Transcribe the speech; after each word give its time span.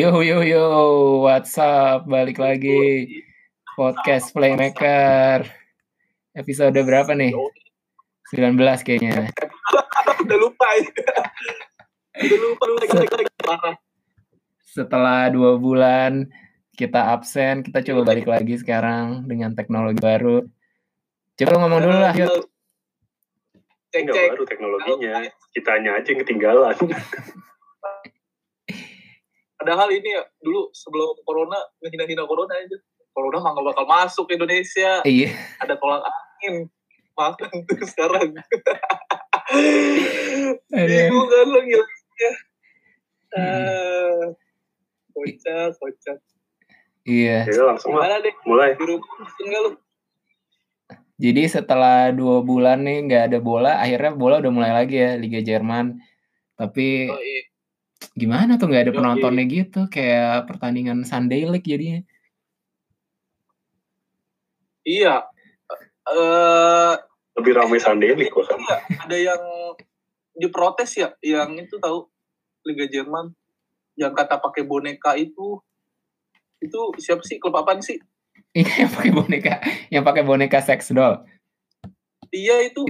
Yo 0.00 0.24
yo 0.24 0.40
yo, 0.40 0.64
what's 1.20 1.60
up? 1.60 2.08
Balik 2.08 2.40
lagi 2.40 3.20
podcast 3.76 4.32
Playmaker. 4.32 5.44
Episode 6.32 6.80
berapa 6.80 7.12
nih? 7.12 7.36
19 8.32 8.56
kayaknya. 8.80 9.28
Udah 10.24 10.38
lupa 10.40 10.64
ya. 10.80 10.88
Udah 12.16 12.38
lupa 12.40 12.64
lagi 12.80 12.96
lagi. 12.96 13.76
Setelah 14.64 15.28
dua 15.28 15.60
bulan 15.60 16.32
kita 16.80 17.12
absen, 17.12 17.60
kita 17.60 17.84
coba 17.92 18.16
balik 18.16 18.24
lagi 18.24 18.56
sekarang 18.56 19.28
dengan 19.28 19.52
teknologi 19.52 20.00
baru. 20.00 20.48
Coba 21.36 21.52
ngomong 21.60 21.80
dulu 21.84 21.98
lah, 22.00 22.16
Yud. 22.16 22.48
Cek 23.92 24.08
cek. 24.08 24.32
baru 24.32 24.48
teknologinya, 24.48 25.28
kitanya 25.52 26.00
aja 26.00 26.08
yang 26.08 26.24
ketinggalan. 26.24 26.76
Padahal 29.60 29.92
ini 29.92 30.08
ya 30.08 30.24
dulu 30.40 30.72
sebelum 30.72 31.20
corona 31.20 31.60
ngehina-hina 31.84 32.24
corona 32.24 32.56
aja. 32.56 32.80
Corona 33.12 33.44
mah 33.44 33.50
nggak 33.52 33.66
bakal 33.68 33.84
masuk 33.84 34.24
ke 34.24 34.40
Indonesia. 34.40 35.04
Iya, 35.04 35.36
Ada 35.60 35.76
tolak 35.76 36.00
angin. 36.00 36.64
Makan 37.12 37.50
tuh 37.68 37.84
sekarang. 37.84 38.32
Aduh. 40.72 40.88
Bingung 40.88 41.28
kan 41.28 41.46
lo 41.52 41.60
gila. 41.60 41.86
Eh, 43.30 44.22
kocak, 45.12 45.76
kocak. 45.76 46.18
iya. 47.04 47.44
Jadi 47.44 47.60
langsung 47.60 47.92
lah, 47.94 48.08
Gimana 48.08 48.24
deh? 48.24 48.34
mulai. 48.48 48.70
Jadi 51.20 51.42
setelah 51.52 52.08
dua 52.16 52.40
bulan 52.40 52.80
nih 52.80 53.04
nggak 53.04 53.22
ada 53.28 53.38
bola, 53.44 53.76
akhirnya 53.76 54.16
bola 54.16 54.40
udah 54.40 54.48
mulai 54.48 54.72
lagi 54.72 54.96
ya 54.96 55.20
Liga 55.20 55.44
Jerman. 55.44 56.00
Tapi 56.56 57.12
Oh, 57.12 57.20
iya. 57.20 57.42
Gimana 58.16 58.56
tuh 58.56 58.68
nggak 58.68 58.84
ada 58.88 58.92
penontonnya 58.96 59.44
gitu, 59.46 59.86
kayak 59.92 60.48
pertandingan 60.48 61.04
Sunday 61.04 61.44
League 61.44 61.66
jadinya. 61.66 62.00
Iya. 64.84 65.28
Eh, 66.10 66.94
Lebih 67.38 67.52
ramai 67.56 67.78
Sandelik 67.78 68.32
bahkan. 68.34 68.58
Iya, 68.58 68.76
ada 69.06 69.16
yang 69.16 69.42
diprotes 70.34 70.90
ya, 70.98 71.14
yang 71.22 71.56
itu 71.56 71.78
tahu 71.78 72.08
Liga 72.66 72.88
Jerman 72.90 73.32
yang 73.96 74.12
kata 74.16 74.40
pakai 74.40 74.64
boneka 74.64 75.16
itu 75.16 75.60
itu 76.60 76.80
siapa 77.00 77.24
sih 77.24 77.40
klub 77.40 77.56
apaan 77.56 77.80
sih? 77.80 78.00
Iya, 78.52 78.84
yang 78.88 78.90
pakai 78.92 79.12
boneka, 79.14 79.54
yang 79.88 80.02
pakai 80.04 80.22
boneka 80.26 80.58
sex 80.60 80.90
doll. 80.92 81.22
Iya 82.30 82.66
itu 82.66 82.84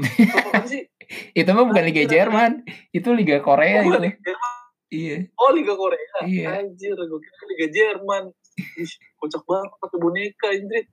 sih? 0.67 0.87
Itu 1.35 1.51
mah 1.59 1.67
bukan 1.67 1.83
Liga 1.91 2.07
Jerman, 2.07 2.63
itu 2.95 3.11
Liga 3.11 3.43
Korea 3.43 3.83
Oh, 3.83 3.91
itu. 3.91 3.99
Liga 3.99 4.15
Jerman. 4.23 4.60
Iya. 4.91 5.31
Oh 5.37 5.51
Liga 5.51 5.73
Korea. 5.73 6.19
Iya. 6.21 6.47
Anjir, 6.61 6.93
gue 6.93 7.21
kira 7.21 7.43
Liga 7.49 7.67
Jerman. 7.71 8.25
Ih, 8.77 8.91
kocak 9.17 9.43
banget 9.43 9.71
pakai 9.79 9.99
boneka 9.99 10.49
Indrit. 10.51 10.87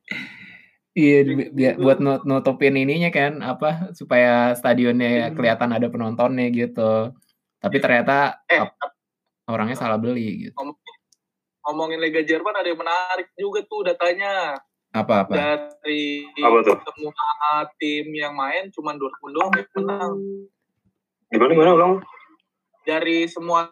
Iya, 0.94 1.17
bi- 1.28 1.52
bi- 1.52 1.78
buat 1.78 1.98
nut- 1.98 2.23
nutupin 2.23 2.73
ininya 2.73 3.09
kan, 3.09 3.38
apa 3.39 3.92
supaya 3.92 4.54
stadionnya 4.54 5.30
Hmm. 5.30 5.34
kelihatan 5.34 5.70
ada 5.72 5.88
penontonnya 5.88 6.48
gitu. 6.48 7.14
Tapi 7.58 7.77
ternyata 7.77 8.38
Eh, 8.45 8.58
ap- 8.58 8.98
orangnya 9.48 9.76
salah 9.76 9.98
beli 9.98 10.48
gitu. 10.48 10.58
ngomongin 11.64 12.00
Liga 12.00 12.23
Jerman 12.23 12.55
ada 12.55 12.64
yang 12.64 12.80
menarik 12.80 13.27
juga 13.36 13.60
tuh 13.61 13.83
datanya 13.83 14.55
Apa-apa? 14.89 15.36
dari 15.36 16.23
Apa 16.39 16.64
tuh? 16.64 16.80
semua 16.82 17.11
tim 17.76 18.08
yang 18.10 18.32
main 18.32 18.71
cuma 18.71 18.95
Dortmund 18.95 19.33
doang 19.33 19.52
yang 19.52 19.67
menang. 19.76 20.14
Gimana 21.27 21.52
gimana 21.52 21.71
ulang? 21.73 21.94
dari 22.82 23.27
semua 23.27 23.67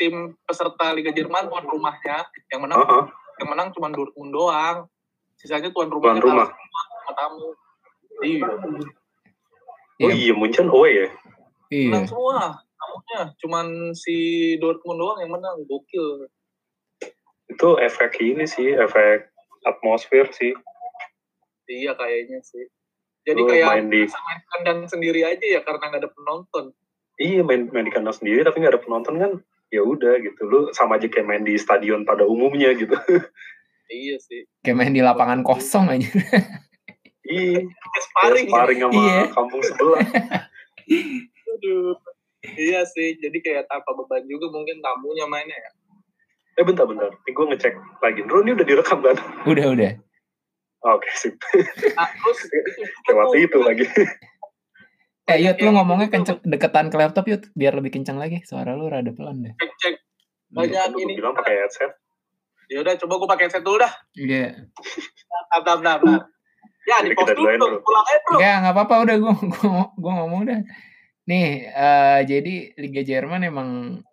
tim 0.00 0.14
peserta 0.42 0.90
Liga 0.90 1.12
Jerman 1.12 1.44
tuan 1.46 1.62
rumahnya 1.62 2.24
yang 2.48 2.64
menang 2.64 2.80
Heeh. 2.80 3.04
yang 3.36 3.48
menang 3.48 3.68
cuma 3.70 3.92
Dortmund 3.92 4.32
doang 4.32 4.88
sisanya 5.36 5.68
tuan 5.68 5.86
Tuan 5.86 6.16
rumahnya 6.16 6.20
rumah. 6.20 6.48
kalah 6.48 6.50
sama 6.98 7.12
tamu 7.14 7.48
iya 8.22 8.48
Oh 10.00 10.08
Iya, 10.08 10.16
iya, 10.16 10.32
Munchen 10.32 10.64
away 10.66 10.92
ya. 10.96 11.08
iya. 11.68 11.92
menang 11.92 12.08
semua 12.08 12.56
tamunya 12.72 13.20
cuman 13.36 13.66
si 13.92 14.16
Dortmund 14.56 14.96
doang 14.96 15.18
yang 15.20 15.30
menang 15.30 15.60
gokil 15.62 16.24
Itu 17.46 17.76
efek 17.76 18.16
ini 18.16 18.46
sih, 18.46 18.72
efek 18.72 19.28
atmosfer 19.62 20.24
sih. 20.30 20.56
iya 21.68 21.92
kayaknya 21.92 22.40
sih 22.40 22.64
jadi 23.20 23.36
Lu 23.36 23.46
kayak 23.46 23.66
main 23.68 23.86
di 23.86 24.02
main 24.08 24.40
kandang 24.48 24.80
sendiri 24.86 25.20
aja 25.22 25.44
ya 25.44 25.60
karena 25.60 25.84
nggak 25.86 26.00
ada 26.00 26.10
penonton 26.10 26.64
iya 27.14 27.44
main 27.44 27.68
main 27.68 27.84
di 27.84 27.92
kandang 27.92 28.10
sendiri 28.10 28.40
tapi 28.40 28.58
nggak 28.58 28.74
ada 28.74 28.82
penonton 28.82 29.14
kan 29.14 29.32
ya 29.70 29.82
udah 29.82 30.18
gitu. 30.18 30.40
Lu 30.44 30.60
sama 30.74 30.98
aja 30.98 31.06
kayak 31.06 31.26
main 31.26 31.42
di 31.42 31.54
stadion 31.56 32.02
pada 32.02 32.26
umumnya 32.26 32.74
gitu. 32.74 32.94
Iya 33.90 34.22
sih. 34.22 34.46
Kayak 34.62 34.76
main 34.78 34.94
di 34.94 35.02
lapangan 35.02 35.42
kosong 35.42 35.90
aja. 35.90 36.06
iya. 37.26 37.58
Kayak 37.58 38.02
sparring, 38.06 38.46
sparring 38.46 38.46
ya. 38.46 38.54
sparring 38.54 38.78
sama 38.86 39.00
Iya. 39.02 39.20
kampung 39.34 39.60
sebelah. 39.66 40.00
Aduh. 41.50 41.98
iya 42.54 42.86
sih 42.86 43.18
jadi 43.18 43.38
kayak 43.42 43.64
tanpa 43.66 43.90
beban 43.92 44.22
juga 44.24 44.46
mungkin 44.48 44.78
tamunya 44.78 45.26
mainnya 45.26 45.58
ya. 45.58 45.70
Eh 46.54 46.64
bentar 46.64 46.86
bentar. 46.86 47.10
Nih 47.10 47.32
gue 47.34 47.46
ngecek 47.50 47.74
lagi. 47.98 48.20
Bro 48.22 48.46
ini 48.46 48.54
udah 48.54 48.66
direkam 48.70 49.02
kan? 49.02 49.18
Udah, 49.42 49.66
udah. 49.74 49.92
oke 50.86 51.10
sip. 51.12 51.34
Nah, 51.98 52.08
terus 52.14 52.40
waktu 53.10 53.36
itu 53.42 53.58
lagi 53.58 53.84
Eh, 55.32 55.40
Yud, 55.40 55.56
lu 55.58 55.70
ngomongnya 55.72 56.06
itu. 56.06 56.14
kenceng, 56.14 56.38
deketan 56.42 56.86
ke 56.86 56.96
laptop, 56.96 57.24
Yud. 57.24 57.42
Biar 57.52 57.72
lebih 57.72 57.90
kencang 57.92 58.16
lagi. 58.16 58.42
Suara 58.42 58.72
lu 58.72 58.86
rada 58.86 59.10
pelan 59.10 59.42
deh. 59.42 59.54
cek 59.54 59.70
cek 59.76 59.94
banyak 60.50 60.74
ini 60.92 61.02
gue 61.06 61.16
bilang 61.16 61.30
pakai 61.32 61.54
headset 61.56 61.94
ya 62.66 62.82
udah 62.82 62.94
coba 62.96 63.14
gue 63.16 63.28
pakai 63.28 63.44
headset 63.46 63.62
dulu 63.62 63.78
dah 63.78 63.92
Iya. 64.14 64.66
bentar 65.56 65.98
bentar 65.98 65.98
ya 66.82 66.96
di 67.02 67.10
kita 67.12 67.32
dulu 67.32 67.46
pulang 67.78 68.04
aja 68.04 68.18
bro 68.20 68.34
Enggak, 68.34 68.54
nggak 68.58 68.74
apa-apa. 68.74 68.94
Udah, 69.00 69.16
gua, 69.16 69.32
gua, 69.52 69.84
gua 69.94 70.12
ngomong 70.16 70.42
dah. 70.44 70.60
Nih, 71.24 71.46
eh, 71.64 72.20
jadi 72.24 72.54
Liga 72.76 73.02
Jerman 73.04 73.42
emang 73.44 73.68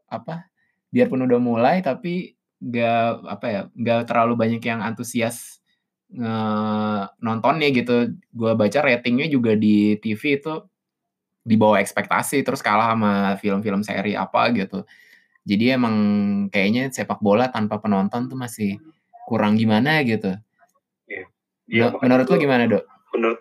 apa? 0.07 0.45
Biarpun 0.89 1.25
udah 1.25 1.39
mulai, 1.39 1.81
tapi 1.81 2.33
nggak 2.59 3.09
apa 3.27 3.45
ya, 3.47 3.61
nggak 3.73 4.05
terlalu 4.05 4.33
banyak 4.35 4.61
yang 4.61 4.81
antusias 4.81 5.57
nge- 6.07 7.09
nontonnya 7.19 7.69
gitu. 7.71 8.13
Gua 8.29 8.53
baca 8.53 8.77
ratingnya 8.79 9.25
juga 9.25 9.53
di 9.53 9.97
TV 9.97 10.37
itu 10.37 10.53
di 11.47 11.55
bawah 11.55 11.79
ekspektasi, 11.79 12.43
terus 12.43 12.59
kalah 12.59 12.91
sama 12.91 13.39
film-film 13.39 13.79
seri 13.79 14.19
apa 14.19 14.51
gitu. 14.51 14.83
Jadi 15.47 15.71
emang 15.71 15.95
kayaknya 16.51 16.91
sepak 16.91 17.23
bola 17.23 17.47
tanpa 17.47 17.79
penonton 17.79 18.27
tuh 18.27 18.35
masih 18.35 18.75
kurang 19.25 19.55
gimana 19.55 20.03
gitu. 20.03 20.35
Iya, 21.07 21.23
Men- 21.87 21.95
makanya 21.95 22.03
Menurut 22.03 22.25
lu 22.27 22.35
gua- 22.35 22.43
gimana, 22.43 22.63
Dok? 22.67 22.83
menurut 23.15 23.39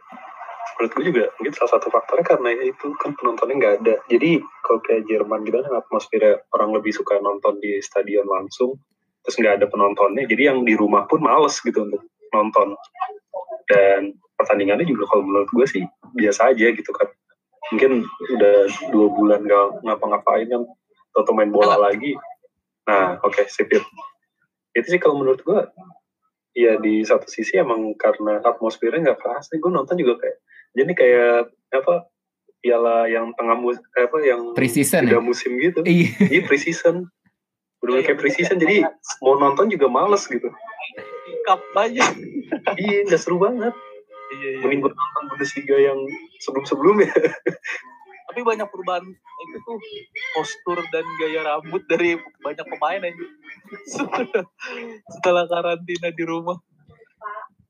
menurut 0.77 0.93
gue 0.93 1.05
juga 1.09 1.25
mungkin 1.41 1.55
salah 1.57 1.73
satu 1.75 1.89
faktornya 1.89 2.25
karena 2.27 2.49
ya 2.53 2.65
itu 2.69 2.87
kan 3.01 3.17
penontonnya 3.17 3.55
nggak 3.57 3.75
ada 3.81 3.95
jadi 4.13 4.31
kalau 4.61 4.79
kayak 4.85 5.09
Jerman 5.09 5.41
gitu 5.43 5.57
kan 5.65 5.73
atmosfernya 5.73 6.33
orang 6.53 6.71
lebih 6.77 6.93
suka 6.93 7.17
nonton 7.19 7.57
di 7.65 7.81
stadion 7.81 8.29
langsung 8.29 8.77
terus 9.25 9.37
nggak 9.41 9.57
ada 9.57 9.67
penontonnya 9.67 10.29
jadi 10.29 10.53
yang 10.53 10.69
di 10.69 10.77
rumah 10.77 11.09
pun 11.09 11.25
males 11.25 11.57
gitu 11.65 11.81
untuk 11.81 12.05
nonton 12.29 12.77
dan 13.67 14.13
pertandingannya 14.37 14.85
juga 14.85 15.09
kalau 15.09 15.25
menurut 15.25 15.49
gue 15.49 15.67
sih 15.67 15.83
biasa 16.13 16.53
aja 16.53 16.67
gitu 16.69 16.91
kan 16.93 17.09
mungkin 17.75 18.07
udah 18.37 18.57
dua 18.95 19.07
bulan 19.11 19.41
nggak 19.43 19.67
ngapa-ngapain 19.83 20.47
kan 20.47 20.63
atau 21.17 21.33
main 21.35 21.51
bola 21.51 21.81
lagi. 21.81 22.15
Nah 22.87 23.19
oke 23.25 23.47
sip 23.51 23.71
Yud. 23.73 23.83
itu 24.77 24.93
sih 24.93 25.01
kalau 25.01 25.17
menurut 25.17 25.41
gue 25.41 25.61
ya 26.53 26.77
di 26.77 27.01
satu 27.01 27.25
sisi 27.25 27.57
emang 27.57 27.97
karena 27.97 28.45
atmosfernya 28.45 29.13
nggak 29.13 29.21
keras 29.25 29.49
nih. 29.51 29.59
Gue 29.59 29.73
nonton 29.73 29.97
juga 29.97 30.21
kayak 30.21 30.37
jadi 30.77 30.93
kayak 30.93 31.39
apa 31.73 31.95
piala 32.61 33.09
yang 33.09 33.33
tengah 33.37 33.57
mus 33.57 33.81
apa 33.97 34.19
yang 34.21 34.53
Pre-season 34.53 35.09
udah 35.09 35.21
ya? 35.21 35.25
musim 35.25 35.57
gitu. 35.57 35.81
Iya. 35.83 36.13
jadi 36.21 36.41
pre-season. 36.45 37.09
Udah 37.81 38.03
kayak 38.05 38.19
pre-season 38.21 38.61
jadi 38.61 38.85
mau 39.25 39.41
nonton 39.41 39.73
juga 39.73 39.89
males 39.89 40.25
gitu. 40.29 40.53
Cup 41.49 41.61
banyak 41.73 42.05
iya 42.77 43.07
nggak 43.07 43.21
seru 43.21 43.39
banget 43.39 43.73
iya 44.35 44.49
iya 44.57 44.61
mending 44.65 44.81
gue 44.83 44.91
nonton 44.91 45.25
Bundesliga 45.31 45.77
yang 45.79 45.99
sebelum-sebelumnya 46.43 47.13
tapi 48.27 48.41
banyak 48.43 48.69
perubahan 48.69 49.07
itu 49.15 49.57
tuh 49.63 49.79
postur 50.35 50.79
dan 50.91 51.07
gaya 51.23 51.47
rambut 51.47 51.87
dari 51.87 52.19
banyak 52.43 52.67
pemain 52.67 53.07
aja 53.07 53.27
setelah 55.15 55.45
karantina 55.47 56.11
di 56.11 56.25
rumah 56.27 56.59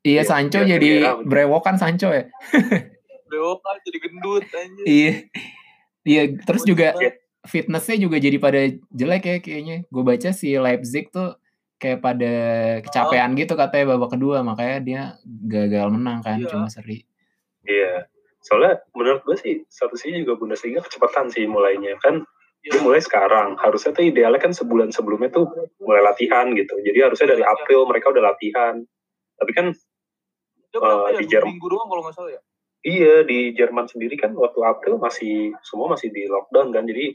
Iya, 0.07 0.23
Iya, 0.23 0.31
Sancho 0.31 0.63
iya, 0.63 0.79
jadi 0.79 0.91
iya. 1.03 1.13
brewokan 1.19 1.75
Sancho 1.83 2.15
ya. 2.15 2.31
Dewa 3.31 3.59
jadi 3.83 3.99
gendut 3.99 4.47
aja 4.47 4.83
Iya. 4.87 5.13
Iya, 6.07 6.23
terus 6.47 6.63
juga 6.63 6.95
Iya. 6.95 7.19
fitnessnya 7.43 7.99
juga 7.99 8.23
jadi 8.23 8.39
pada 8.39 8.71
jelek 8.95 9.23
ya 9.27 9.37
kayaknya. 9.43 9.77
Gue 9.91 10.07
baca 10.07 10.31
si 10.31 10.55
Leipzig 10.55 11.11
tuh 11.11 11.35
kayak 11.77 12.01
pada 12.01 12.35
kecapean 12.81 13.37
gitu 13.37 13.53
katanya 13.53 13.95
babak 13.95 14.17
kedua 14.17 14.41
makanya 14.41 14.77
dia 14.81 15.03
gagal 15.25 15.93
menang 15.93 16.21
kan 16.21 16.41
Iya. 16.41 16.49
cuma 16.49 16.67
seri. 16.67 17.05
iya 17.63 18.07
soalnya 18.41 18.79
menurut 18.95 19.21
gue 19.23 19.37
sih 19.37 19.55
satu 19.67 19.99
sisi 19.99 20.23
juga 20.23 20.39
Bundesliga 20.39 20.81
kecepatan 20.81 21.29
sih 21.29 21.45
mulainya 21.45 21.99
kan 21.99 22.23
Dia 22.63 22.83
mulai 22.83 22.99
sekarang. 22.99 23.55
Harusnya 23.63 23.95
tuh 23.95 24.03
idealnya 24.03 24.43
kan 24.43 24.51
sebulan 24.51 24.91
sebelumnya 24.91 25.31
tuh 25.31 25.47
mulai 25.79 26.03
latihan 26.03 26.51
gitu. 26.51 26.75
Jadi 26.83 26.99
harusnya 26.99 27.31
dari 27.31 27.47
Iya. 27.47 27.55
April 27.55 27.87
mereka 27.87 28.11
udah 28.11 28.35
latihan. 28.35 28.75
Tapi 29.39 29.51
kan 29.55 29.67
Dia 30.75 30.83
ya? 30.83 31.15
di 31.15 31.27
Jerman. 31.31 31.55
minggu 31.55 31.67
doang 31.71 31.87
kalau 31.87 32.03
nggak 32.03 32.17
salah 32.19 32.33
ya. 32.35 32.41
iya 32.83 33.23
di 33.23 33.55
Jerman 33.55 33.87
sendiri 33.87 34.19
kan 34.19 34.35
waktu 34.35 34.59
April 34.63 34.99
masih 34.99 35.55
semua 35.63 35.95
masih 35.95 36.11
di 36.11 36.27
lockdown 36.27 36.75
kan. 36.75 36.91
Jadi 36.91 37.15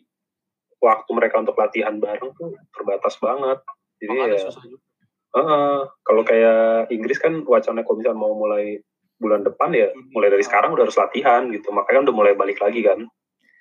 waktu 0.80 1.10
mereka 1.12 1.44
untuk 1.44 1.60
latihan 1.60 2.00
bareng 2.00 2.32
tuh 2.32 2.56
terbatas 2.72 3.20
banget. 3.20 3.60
Jadi 4.02 4.10
Makanya 4.10 4.34
ya 4.34 4.42
susah 4.44 4.64
juga. 4.66 4.84
Heeh, 5.32 5.76
kalau 6.02 6.24
kayak 6.26 6.62
Inggris 6.90 7.16
kan 7.16 7.40
wacana 7.46 7.82
kalau 7.82 7.96
misalnya 7.96 8.18
mau 8.18 8.34
mulai 8.34 8.82
bulan 9.16 9.46
depan 9.46 9.70
ya 9.70 9.88
mulai 10.10 10.28
dari 10.28 10.42
sekarang 10.42 10.74
udah 10.74 10.84
harus 10.84 10.98
latihan 10.98 11.46
gitu 11.48 11.70
makanya 11.70 12.04
udah 12.04 12.16
mulai 12.16 12.34
balik 12.34 12.58
lagi 12.58 12.82
kan 12.82 13.06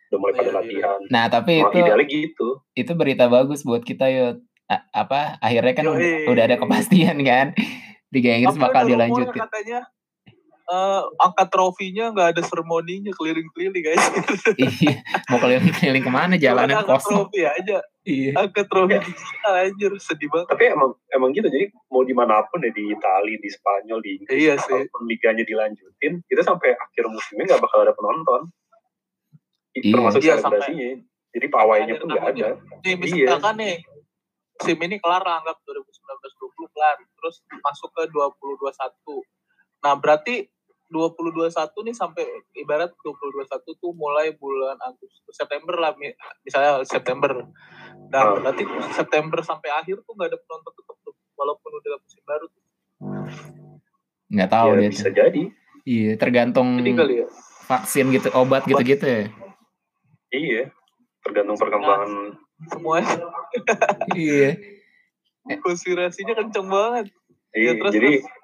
udah 0.08 0.18
mulai 0.18 0.32
pada 0.32 0.42
Iya, 0.42 0.50
iya. 0.50 0.58
latihan 0.58 0.98
Nah, 1.06 1.24
tapi 1.28 1.52
Wah, 1.60 1.68
itu 1.68 1.78
idealnya 1.78 2.06
gitu 2.08 2.48
itu 2.72 2.92
berita 2.96 3.28
bagus 3.28 3.60
buat 3.60 3.84
kita 3.84 4.08
yuk. 4.08 4.40
A- 4.66 4.86
apa 4.96 5.36
akhirnya 5.38 5.74
kan 5.74 5.84
udah, 5.84 6.00
Yoi. 6.00 6.26
udah 6.26 6.42
ada 6.42 6.56
kepastian 6.56 7.20
kan 7.22 7.52
Liga 8.08 8.30
Inggris 8.32 8.56
Tapi 8.56 8.64
bakal 8.64 8.82
dilanjutin. 8.88 9.36
katanya 9.36 9.78
eh, 10.66 11.02
angkat 11.20 11.48
trofinya 11.50 12.04
nggak 12.08 12.28
ada 12.30 12.42
seremoninya 12.42 13.12
keliling-keliling 13.12 13.82
guys. 13.84 14.04
iya, 14.56 15.02
mau 15.26 15.36
keliling-keliling 15.36 16.00
ke 16.00 16.10
mana 16.10 16.34
jalanan 16.36 16.80
angkat 16.80 16.98
kosong. 16.98 17.26
trofi 17.26 17.42
aja, 17.42 17.82
Iya. 18.10 18.32
angkat 18.36 18.66
trofi 18.66 18.98
digital 18.98 19.54
anjir 19.54 19.92
sedih 20.02 20.28
banget. 20.28 20.48
tapi 20.50 20.64
emang 20.66 20.90
emang 21.10 21.30
gitu 21.30 21.46
jadi 21.46 21.70
mau 21.86 22.02
di 22.02 22.10
mana 22.10 22.42
pun 22.44 22.58
ya 22.58 22.70
di 22.70 22.90
Itali 22.90 23.38
di 23.38 23.48
Spanyol 23.48 23.98
di 24.02 24.10
Inggris 24.18 24.34
Iya 24.36 24.54
sih. 24.58 24.82
liganya 25.06 25.44
dilanjutin 25.46 26.20
kita 26.26 26.42
sampai 26.42 26.74
akhir 26.74 27.06
musimnya 27.06 27.54
nggak 27.54 27.62
bakal 27.62 27.82
ada 27.82 27.94
penonton 27.94 28.50
Iya. 29.72 29.94
termasuk 29.94 30.20
Iya, 30.20 30.34
selebrasinya 30.36 30.88
jadi 31.30 31.46
pawainya 31.46 31.94
pun 31.96 32.06
nggak 32.10 32.24
akhir 32.26 32.34
ada 32.34 32.48
Nih 32.82 32.90
Iya. 32.90 32.96
misalkan 32.98 33.54
nih 33.56 33.74
sim 34.60 34.76
ini 34.76 35.00
kelar 35.00 35.24
lah, 35.24 35.40
anggap 35.40 35.56
2019-20 35.64 36.68
kelar, 36.68 37.00
terus 37.00 37.40
masuk 37.64 37.88
ke 37.96 38.12
2021. 38.12 39.24
Nah 39.80 39.96
berarti 39.96 40.44
2021 40.90 41.46
nih 41.80 41.94
sampai 41.94 42.24
ibarat 42.54 42.90
2021 42.96 43.46
tuh 43.72 43.90
mulai 43.92 44.30
bulan 44.32 44.74
Agustus 44.80 45.22
September 45.30 45.74
lah 45.76 45.94
mi- 45.94 46.12
misalnya 46.42 46.82
September. 46.82 47.46
Nah 48.08 48.20
Ah. 48.20 48.34
berarti 48.36 48.66
September 48.92 49.38
sampai 49.40 49.70
akhir 49.72 49.98
tuh 50.00 50.12
nggak 50.12 50.28
ada 50.28 50.38
penonton 50.38 50.72
tetap 50.72 50.96
tuh 51.00 51.14
walaupun 51.34 51.70
udah 51.72 51.96
musim 51.96 52.22
baru. 52.22 52.46
tuh. 52.46 52.62
Nggak 54.28 54.48
tahu 54.48 54.68
ya 54.68 54.76
deh. 54.76 54.90
bisa 54.90 55.04
tuh. 55.04 55.14
jadi 55.16 55.42
Iya, 55.82 56.12
tergantung 56.14 56.76
Jadi 56.76 56.92
kali 56.92 57.14
ya. 57.16 57.26
vaksin 57.64 58.06
gitu, 58.10 58.28
obat 58.32 58.62
gitu-gitu 58.64 59.00
ya. 59.00 59.24
iya 60.28 60.68
tergantung 61.20 61.56
perkembangan 61.56 62.36
Semuanya 62.68 63.16
iya. 64.12 64.52
konspirasinya 65.58 66.36
kenceng 66.36 66.68
banget. 66.68 67.06
Iya, 67.50 67.72
Ya, 67.72 67.72
terus, 67.74 67.92
jadi 67.92 68.10
terus. 68.12 68.39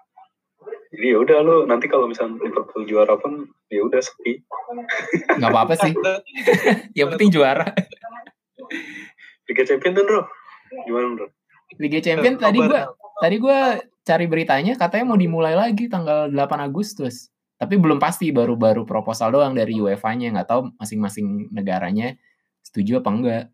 Jadi 0.95 1.07
ya 1.13 1.19
udah 1.19 1.39
lo 1.43 1.57
nanti 1.67 1.91
kalau 1.91 2.07
misalnya 2.07 2.39
Liverpool 2.41 2.87
juara 2.87 3.19
pun 3.19 3.51
ya 3.67 3.83
udah 3.83 3.99
sepi. 3.99 4.39
Nggak 5.39 5.51
apa-apa 5.51 5.75
sih. 5.83 5.93
Berarti 5.93 6.31
Yang 6.99 7.09
penting 7.17 7.31
juara. 7.35 7.67
Liga 9.47 9.63
Champions 9.67 9.95
tuh, 9.95 10.05
Bro. 10.07 10.23
Gimana, 10.87 11.07
Bro? 11.15 11.27
Liga 11.83 11.99
Champion 12.03 12.35
tadi 12.39 12.59
kabar- 12.63 12.71
gua 12.71 12.83
tadi 13.19 13.37
gua 13.43 13.61
cari 14.07 14.27
beritanya 14.31 14.73
katanya 14.79 15.05
mau 15.11 15.19
dimulai 15.19 15.59
lagi 15.59 15.91
tanggal 15.91 16.31
8 16.31 16.63
Agustus. 16.63 17.31
Tapi 17.57 17.75
belum 17.81 17.97
pasti 17.97 18.31
baru-baru 18.31 18.85
proposal 18.85 19.33
doang 19.33 19.57
dari 19.57 19.81
UEFA-nya 19.81 20.31
nggak 20.31 20.49
tahu 20.49 20.61
masing-masing 20.77 21.51
negaranya 21.51 22.15
setuju 22.63 23.03
apa 23.03 23.11
enggak. 23.11 23.45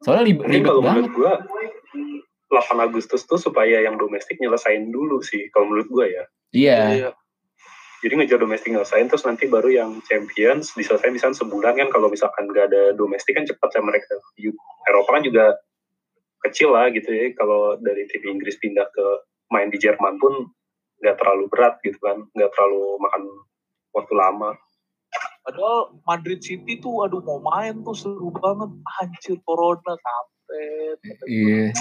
Soalnya 0.00 0.24
ribet, 0.32 0.64
kalau 0.64 0.80
banget. 0.80 1.04
menurut 1.04 1.12
gua 1.12 1.32
8 2.48 2.86
Agustus 2.88 3.28
tuh 3.28 3.36
supaya 3.36 3.84
yang 3.84 4.00
domestik 4.00 4.40
nyelesain 4.40 4.88
dulu 4.88 5.20
sih 5.20 5.52
kalau 5.52 5.68
menurut 5.68 5.88
gua 5.92 6.06
ya. 6.08 6.24
Iya. 6.50 6.80
Iya. 6.94 7.10
Jadi 8.00 8.12
ngejar 8.16 8.40
domestik 8.40 8.72
nyelesain 8.72 9.12
terus 9.12 9.28
nanti 9.28 9.44
baru 9.44 9.68
yang 9.68 10.00
Champions 10.08 10.72
diselesain 10.72 11.12
misalnya 11.12 11.36
sebulan 11.36 11.76
kan 11.76 11.88
kalau 11.92 12.08
misalkan 12.08 12.48
nggak 12.48 12.72
ada 12.72 12.82
domestik 12.96 13.36
kan 13.36 13.44
cepat 13.44 13.76
ya 13.76 13.82
mereka. 13.84 14.16
Eropa 14.88 15.20
kan 15.20 15.22
juga 15.22 15.60
kecil 16.48 16.72
lah 16.72 16.88
gitu 16.88 17.12
ya 17.12 17.36
kalau 17.36 17.76
dari 17.76 18.08
tim 18.08 18.24
Inggris 18.24 18.56
pindah 18.56 18.88
ke 18.88 19.06
main 19.52 19.68
di 19.68 19.76
Jerman 19.76 20.16
pun 20.16 20.48
nggak 21.04 21.20
terlalu 21.20 21.44
berat 21.52 21.76
gitu 21.84 22.00
kan 22.00 22.24
nggak 22.32 22.50
terlalu 22.56 22.96
makan 23.04 23.22
waktu 23.92 24.14
lama 24.16 24.56
Padahal 25.40 25.96
Madrid 26.04 26.40
City 26.44 26.78
tuh 26.78 27.02
aduh 27.08 27.24
mau 27.24 27.40
main 27.40 27.80
tuh 27.82 27.96
seru 27.96 28.30
banget. 28.30 28.70
Anjir 29.00 29.40
corona 29.42 29.96
kampret. 29.96 30.98
Iya. 31.26 31.72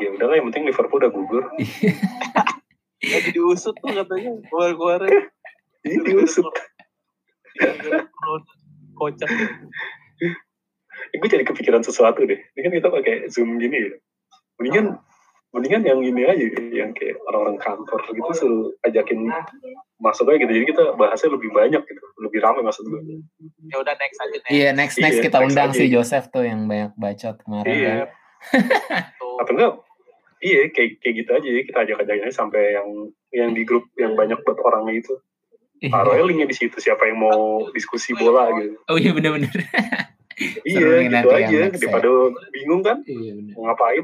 Ya 0.00 0.08
udahlah 0.14 0.36
yang 0.40 0.46
penting 0.52 0.64
Liverpool 0.68 1.00
udah 1.00 1.12
gugur 1.12 1.44
Lagi 2.98 3.30
diusut 3.30 3.78
tuh 3.78 3.94
katanya 3.94 4.42
keluar-keluarin. 4.50 5.30
ini 5.86 6.02
diusut. 6.02 6.50
Kocak. 8.98 9.30
gue 11.08 11.28
jadi 11.30 11.46
kepikiran 11.46 11.82
sesuatu 11.86 12.26
deh 12.26 12.38
ini 12.58 12.60
kan 12.62 12.72
kita 12.74 12.88
pakai 12.90 13.14
zoom 13.30 13.58
gini 13.62 13.86
ya 13.86 13.90
mendingan 14.58 14.98
mendingan 15.54 15.82
yang 15.86 15.98
ini 16.02 16.22
aja 16.26 16.44
yang 16.74 16.90
kayak 16.92 17.16
orang-orang 17.30 17.58
kantor 17.58 18.02
gitu 18.10 18.30
suruh 18.34 18.66
ajakin 18.82 19.26
masuk 20.02 20.28
aja 20.30 20.42
gitu 20.42 20.52
jadi 20.52 20.66
kita 20.68 20.82
bahasnya 20.98 21.38
lebih 21.38 21.50
banyak 21.54 21.82
gitu 21.86 22.02
lebih 22.22 22.38
ramai 22.42 22.66
maksud 22.66 22.84
gue 22.86 23.22
Ya 23.70 23.76
udah 23.78 23.94
next 23.98 24.18
aja 24.20 24.36
next. 24.36 24.50
Iya, 24.52 24.68
next 24.74 24.96
next 24.98 25.18
Iya, 25.18 25.24
kita 25.30 25.38
next 25.38 25.48
undang 25.52 25.70
aja. 25.70 25.78
si 25.78 25.84
Joseph 25.90 26.26
tuh 26.34 26.44
yang 26.44 26.64
banyak 26.66 26.92
bacot 26.96 27.36
kemarin. 27.44 27.68
Iya. 27.68 27.94
kan. 28.06 28.17
Tuh. 29.14 29.36
atau 29.38 29.52
enggak 29.52 29.72
iya 30.38 30.70
kayak 30.70 30.90
kayak 30.98 31.14
gitu 31.16 31.30
aja 31.32 31.48
kita 31.64 31.78
ajak 31.82 31.96
ajakin 32.02 32.24
aja 32.24 32.34
sampai 32.34 32.62
yang 32.72 32.88
yang 33.30 33.50
di 33.52 33.62
grup 33.62 33.90
yang 33.94 34.14
banyak 34.14 34.38
buat 34.40 34.58
orangnya 34.60 34.98
itu 34.98 35.14
Iya. 35.78 35.94
taruh 35.94 36.26
linknya 36.26 36.42
di 36.44 36.58
situ 36.58 36.74
siapa 36.76 37.06
yang 37.06 37.22
mau 37.22 37.70
diskusi 37.70 38.10
bola 38.12 38.50
gitu 38.52 38.82
Oh 38.86 38.98
iya 38.98 39.14
bener-bener. 39.14 39.62
iya 40.66 40.86
nih 41.00 41.06
gitu 41.08 41.30
aja 41.30 41.56
next 41.62 41.78
ya. 41.78 41.86
daripada 41.86 42.10
bingung 42.50 42.82
kan 42.82 42.98
Iya 43.04 43.38
bener. 43.38 43.54
mau 43.54 43.62
ngapain 43.66 44.02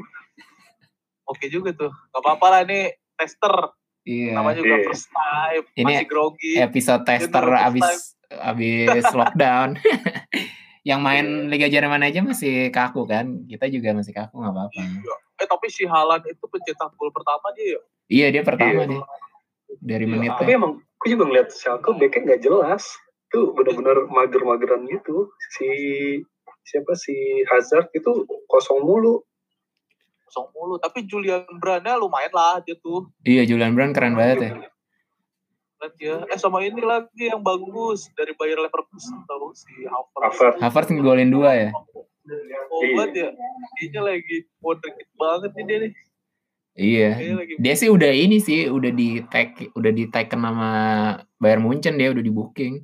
Oke 1.25 1.49
juga 1.49 1.73
tuh. 1.73 1.89
Gak 1.89 2.21
apa-apa 2.21 2.45
lah 2.47 2.59
ini 2.63 2.93
tester. 3.17 3.73
Iya. 4.05 4.37
Namanya 4.37 4.55
juga 4.55 4.77
Iya. 4.77 4.85
first 4.85 5.09
time. 5.09 5.63
Ini 5.73 5.83
masih 5.83 6.05
grogi. 6.05 6.53
Episode 6.55 7.01
tester 7.03 7.45
abis 7.49 7.89
abis 8.31 9.05
lockdown. 9.09 9.69
yang 10.85 11.01
main 11.01 11.49
Liga 11.49 11.65
Jerman 11.65 12.05
aja 12.05 12.21
masih 12.21 12.69
kaku 12.69 13.09
kan. 13.09 13.41
Kita 13.43 13.65
juga 13.67 13.91
masih 13.91 14.13
kaku 14.13 14.37
nggak 14.37 14.53
apa-apa. 14.53 14.81
Eh 15.35 15.47
tapi 15.49 15.67
si 15.67 15.83
Halan 15.83 16.21
itu 16.23 16.45
pencetak 16.45 16.93
gol 16.93 17.09
pertama 17.09 17.49
dia 17.51 17.75
ya. 17.75 17.81
Iya 18.05 18.27
dia 18.31 18.43
pertama 18.45 18.85
Iya. 18.85 18.87
dia. 18.87 19.03
Dari 19.75 20.05
Iya, 20.05 20.11
menit 20.13 20.31
tapi 20.37 20.51
emang 20.53 20.77
aku 20.95 21.05
juga 21.09 21.25
ngeliat 21.25 21.49
Schalke 21.51 21.89
backnya 21.91 22.21
nggak 22.23 22.41
jelas 22.41 22.85
tuh 23.27 23.51
bener-bener 23.51 24.05
mager-mageran 24.07 24.85
gitu 24.87 25.27
si 25.51 25.67
siapa 26.63 26.93
si 26.93 27.13
Hazard 27.45 27.89
itu 27.91 28.23
kosong 28.45 28.85
mulu 28.85 29.25
Kosong 30.25 30.49
mulu. 30.53 30.81
Tapi 30.81 31.05
Julian 31.05 31.45
Brandnya 31.61 31.97
lumayan 31.97 32.33
lah 32.33 32.57
dia 32.61 32.73
tuh. 32.77 33.09
Iya 33.21 33.45
Julian 33.45 33.73
Brand 33.73 33.93
keren 33.93 34.17
banget 34.17 34.37
ya. 34.41 34.51
Dia. 35.93 36.15
Eh 36.25 36.37
sama 36.37 36.61
ini 36.61 36.79
lagi 36.79 37.27
yang 37.27 37.39
bagus 37.39 38.09
dari 38.13 38.33
Bayer 38.33 38.57
Leverkusen 38.57 39.21
tahu 39.23 39.51
si 39.51 39.69
Havertz. 39.83 40.59
Havertz. 40.59 40.89
Ngegolin 40.89 41.29
dua 41.29 41.51
ya. 41.51 41.69
Oh 42.67 42.81
Iya. 42.81 42.93
buat 42.93 43.11
ya. 43.11 43.29
Dia 43.83 44.01
lagi 44.01 44.37
wonderkid 44.57 45.09
banget 45.13 45.51
nih 45.53 45.63
dia 45.63 45.77
nih. 45.79 45.91
Iya. 46.75 47.09
Dia 47.55 47.73
sih 47.73 47.87
udah 47.87 48.09
ini 48.09 48.37
sih 48.37 48.67
udah 48.67 48.89
di 48.89 49.21
tag 49.25 49.53
udah 49.71 49.91
di 49.91 50.09
taken 50.09 50.41
sama 50.41 50.69
Bayern 51.37 51.61
Munchen 51.61 51.95
dia 51.95 52.09
udah 52.09 52.19
di 52.19 52.29
booking 52.29 52.81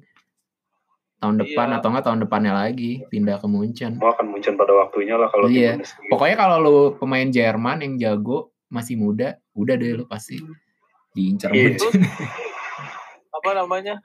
tahun 1.18 1.38
depan 1.38 1.68
Iya. 1.70 1.76
atau 1.78 1.88
enggak 1.90 2.06
tahun 2.06 2.20
depannya 2.20 2.54
lagi 2.56 3.06
pindah 3.06 3.38
ke 3.38 3.46
Munchen. 3.46 3.94
semua 3.94 4.10
akan 4.12 4.26
muncul 4.28 4.54
pada 4.56 4.74
waktunya 4.76 5.16
lah 5.16 5.28
kalau 5.28 5.46
Iya. 5.46 5.78
di 5.78 5.86
Bundesliga. 5.86 6.10
Pokoknya 6.10 6.36
kalau 6.36 6.58
lu 6.58 6.78
pemain 6.98 7.28
Jerman 7.28 7.78
yang 7.80 7.94
jago 7.98 8.38
masih 8.68 8.96
muda, 8.96 9.36
udah 9.54 9.76
deh 9.76 9.92
lu 9.94 10.06
pasti 10.06 10.42
diincar 11.12 11.50
Iya. 11.52 11.76
Munchen. 11.76 11.92
apa 13.42 13.58
namanya? 13.58 13.98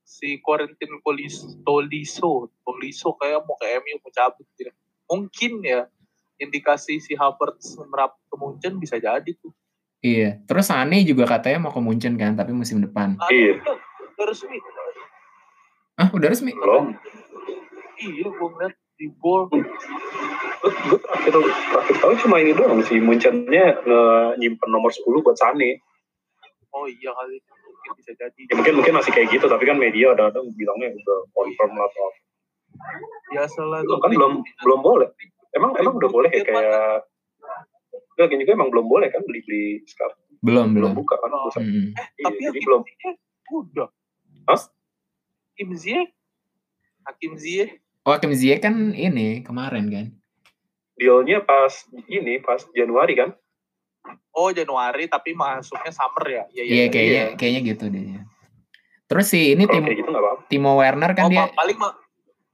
Si 0.00 0.38
Quarantine 0.38 1.00
Tolisso, 1.00 1.58
Tolisso, 1.60 2.30
Tolisso 2.62 3.10
kayak 3.14 3.42
mau 3.42 3.56
ke 3.56 3.66
MU 3.74 3.98
mau 3.98 4.12
cabut 4.12 4.46
dia. 4.54 4.70
Mungkin 5.04 5.52
ya 5.60 5.90
indikasi 6.36 6.98
si 6.98 7.12
Havertz 7.12 7.74
merap 7.84 8.14
ke 8.22 8.34
Munchen 8.34 8.78
bisa 8.78 8.94
jadi 8.96 9.26
tuh. 9.34 9.50
Iya. 9.98 10.44
Terus 10.44 10.68
Sane 10.68 11.02
juga 11.02 11.26
katanya 11.26 11.58
mau 11.60 11.72
ke 11.72 11.80
Munchen 11.80 12.14
kan, 12.14 12.32
tapi 12.32 12.52
musim 12.52 12.78
depan. 12.78 13.16
Ah, 13.16 13.26
Iya. 13.26 13.58
udah, 14.14 14.24
resmi. 14.24 14.58
Ah, 15.96 16.08
udah 16.08 16.28
resmi. 16.28 16.52
belum 16.52 16.94
Iya, 17.96 18.26
gue 18.28 18.48
ngeliat 18.48 18.74
di 18.94 19.06
gol. 19.16 19.48
gue 19.50 20.98
terakhir 20.98 21.32
terakhir 21.34 21.96
tahu 21.98 22.12
cuma 22.20 22.36
ini 22.38 22.52
doang 22.52 22.78
sih 22.80 22.96
Munchennya 22.96 23.80
nge- 23.80 24.32
nyimpen 24.36 24.68
nomor 24.68 24.88
10 24.88 25.02
buat 25.20 25.34
Sane 25.34 25.80
Oh 26.70 26.86
iya 26.86 27.10
kali 27.10 27.36
mungkin 27.84 28.00
bisa 28.00 28.12
jadi. 28.16 28.40
ya, 28.48 28.54
mungkin 28.56 28.74
mungkin 28.80 28.94
masih 28.96 29.12
kayak 29.12 29.28
gitu 29.28 29.44
tapi 29.44 29.68
kan 29.68 29.76
media 29.76 30.16
ada 30.16 30.32
ada 30.32 30.40
bilangnya 30.56 30.88
udah 30.96 31.18
confirm 31.36 31.76
lah 31.76 31.84
atau 31.92 32.02
apa. 32.08 32.20
Biasalah 33.28 33.78
Belum 33.84 34.00
kan 34.00 34.10
belum 34.16 34.32
belum 34.40 34.80
boleh. 34.80 35.08
Emang 35.52 35.76
emang 35.76 35.94
udah 36.00 36.10
boleh 36.10 36.30
ya 36.32 36.42
kayak 36.48 37.04
Enggak, 38.14 38.26
gini 38.30 38.40
juga 38.46 38.54
emang 38.54 38.70
belum 38.70 38.86
boleh 38.86 39.10
kan 39.10 39.26
beli-beli 39.26 39.82
sekarang. 39.90 40.18
Belum, 40.38 40.70
belum. 40.70 40.94
Belum 40.94 41.02
buka 41.02 41.18
kan. 41.18 41.34
Oh. 41.34 41.50
pusat. 41.50 41.62
Mm. 41.66 41.90
Iya, 41.98 42.24
Tapi 42.30 42.38
jadi 42.46 42.60
belum. 42.62 42.82
Udah. 43.50 43.88
Hah? 44.46 44.60
Hakim 45.54 45.70
Ziyech? 45.74 46.10
Hakim 47.02 47.32
Ziyech? 47.34 47.72
Oh, 48.06 48.14
Hakim 48.14 48.32
Ziyech 48.38 48.62
kan 48.62 48.94
ini 48.94 49.42
kemarin 49.42 49.90
kan. 49.90 50.06
Dealnya 50.94 51.42
pas 51.42 51.74
ini 52.06 52.38
pas 52.38 52.62
Januari 52.70 53.18
kan. 53.18 53.34
Oh 54.30 54.50
Januari 54.50 55.06
tapi 55.06 55.32
masuknya 55.32 55.88
summer 55.88 56.24
ya? 56.24 56.44
Iya, 56.50 56.62
Iya, 56.64 56.84
kayaknya 56.88 57.22
iya. 57.24 57.34
kayaknya 57.34 57.60
gitu 57.64 57.84
deh. 57.86 58.04
Terus 59.04 59.26
si 59.26 59.52
ini 59.52 59.64
tim 59.64 59.84
gitu. 59.84 60.10
Timo 60.46 60.74
Werner 60.74 61.12
kan 61.12 61.26
oh, 61.26 61.30
dia 61.30 61.46
pa- 61.46 61.54
paling 61.56 61.76
mah 61.76 61.92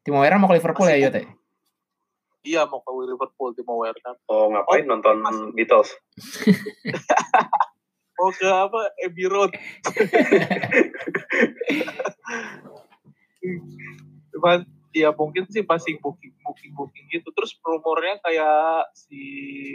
Timo 0.01 0.19
Werner 0.19 0.37
mau 0.37 0.47
ke 0.47 0.57
Liverpool 0.57 0.87
ya, 0.87 0.95
Masih- 0.95 1.05
Yot? 1.05 1.15
ya? 1.15 1.25
iya 2.41 2.65
mau 2.65 2.81
ke 2.81 2.91
Liverpool 2.91 3.53
Timo 3.53 3.77
Werner. 3.77 4.17
Oh 4.27 4.49
ngapain 4.49 4.85
nonton 4.85 5.17
Mas- 5.19 5.53
Beatles? 5.53 5.91
Oh 8.17 8.29
ke 8.31 8.45
apa? 8.45 8.77
Abbey 9.01 9.25
Road. 9.25 9.49
Cuman 14.31 14.59
ya 14.93 15.09
mungkin 15.11 15.49
sih 15.49 15.63
pasti 15.63 15.97
booking 15.97 16.37
booking 16.39 16.73
booking 16.75 17.07
gitu. 17.09 17.33
Terus 17.33 17.57
rumornya 17.59 18.21
kayak 18.21 18.93
si 18.93 19.21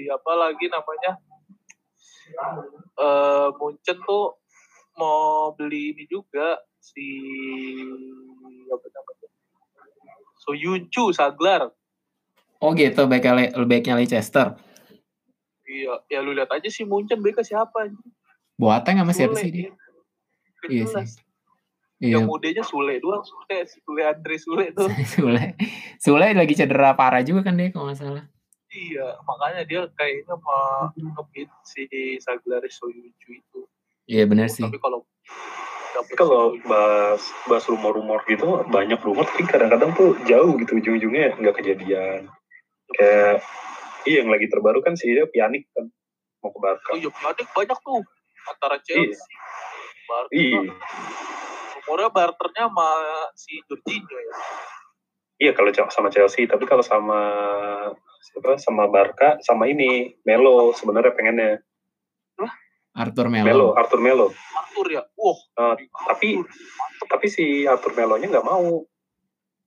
apa 0.08 0.32
lagi 0.36 0.66
namanya? 0.68 1.18
Eh 2.96 3.48
Munchen 3.60 3.98
tuh 4.06 4.40
mau 4.96 5.54
beli 5.54 5.94
ini 5.94 6.04
juga 6.08 6.60
si 6.80 7.06
apa 8.70 8.88
namanya? 8.90 9.28
So 10.42 10.54
Yuncu 10.54 11.12
Saglar. 11.12 11.70
Oh 12.64 12.72
gitu, 12.74 13.06
baiknya 13.06 13.52
baiknya 13.68 14.00
Leicester. 14.00 14.56
Iya, 15.66 15.94
ya 16.08 16.20
lu 16.22 16.32
lihat 16.32 16.50
aja 16.54 16.70
si 16.70 16.86
Munchen 16.86 17.20
BK 17.20 17.42
siapa. 17.42 17.90
Boateng 18.56 19.02
sama 19.02 19.12
siapa 19.12 19.36
sih 19.42 19.52
dia? 19.52 19.70
Gak 20.64 20.70
Iya 20.72 20.86
jelas. 20.88 21.12
Iya, 22.00 22.20
Yang 22.20 22.28
mudanya 22.28 22.64
Sule 22.64 23.00
doang, 23.00 23.24
Sule, 23.24 23.58
Sule 23.66 24.04
Andre 24.04 24.36
Sule 24.38 24.66
tuh. 24.76 24.92
Sule. 25.16 25.56
Sule 26.00 26.28
lagi 26.36 26.54
cedera 26.54 26.94
parah 26.94 27.24
juga 27.24 27.50
kan 27.50 27.56
dia 27.58 27.72
kalau 27.72 27.90
nggak 27.90 28.00
salah. 28.00 28.24
Iya, 28.76 29.08
makanya 29.24 29.64
dia 29.64 29.82
kayaknya 29.96 30.36
mau 30.36 30.92
ngebit 30.94 31.50
si 31.64 31.88
Saglar 32.20 32.62
Soyuncu 32.68 33.30
itu. 33.32 33.60
Iya 34.06 34.28
benar 34.28 34.52
sih. 34.52 34.62
Tapi 34.68 34.78
kalau 34.78 35.08
Tapi 35.96 36.12
kalau 36.20 36.60
bahas 36.68 37.24
bahas 37.48 37.66
rumor-rumor 37.72 38.20
gitu 38.28 38.68
banyak 38.68 39.00
rumor 39.00 39.24
tapi 39.32 39.48
kadang-kadang 39.48 39.96
tuh 39.96 40.12
jauh 40.28 40.60
gitu 40.60 40.76
ujung-ujungnya 40.76 41.40
nggak 41.40 41.56
kejadian. 41.64 42.28
Kayak 42.92 43.40
iya 44.04 44.22
yang 44.22 44.30
lagi 44.30 44.52
terbaru 44.52 44.84
kan 44.84 45.00
si 45.00 45.08
dia 45.08 45.24
Pjanic 45.24 45.72
kan 45.72 45.88
mau 46.44 46.52
ke 46.52 46.60
Barca. 46.60 46.90
oh 46.94 47.00
iya 47.00 47.10
banyak 47.10 47.48
banyak 47.48 47.78
tuh 47.80 48.04
antara 48.46 48.78
Chelsea, 48.86 49.18
Barca, 50.06 50.30
Iya. 50.36 50.62
rumornya 51.82 52.10
barternya 52.14 52.64
sama 52.70 52.90
si 53.34 53.58
Jorginho 53.66 54.18
ya. 54.20 54.36
Iya 55.36 55.52
kalau 55.58 55.72
sama 55.90 56.14
Chelsea, 56.14 56.46
tapi 56.46 56.64
kalau 56.70 56.86
sama 56.86 57.20
siapa 58.26 58.58
sama 58.58 58.90
Barca 58.90 59.38
sama 59.40 59.70
ini 59.70 60.18
Melo 60.26 60.74
sebenarnya 60.74 61.14
pengennya 61.14 61.52
Arthur 62.96 63.28
Melo, 63.28 63.44
Melo. 63.44 63.68
Arthur 63.76 64.00
Melo. 64.00 64.28
Arthur 64.56 64.88
ya, 64.88 65.04
wah. 65.20 65.36
Eh, 65.36 65.76
tapi 66.08 66.40
tapi 67.12 67.28
si 67.28 67.68
Arthur 67.68 67.92
Melonya 67.92 68.32
nggak 68.32 68.48
mau. 68.48 68.88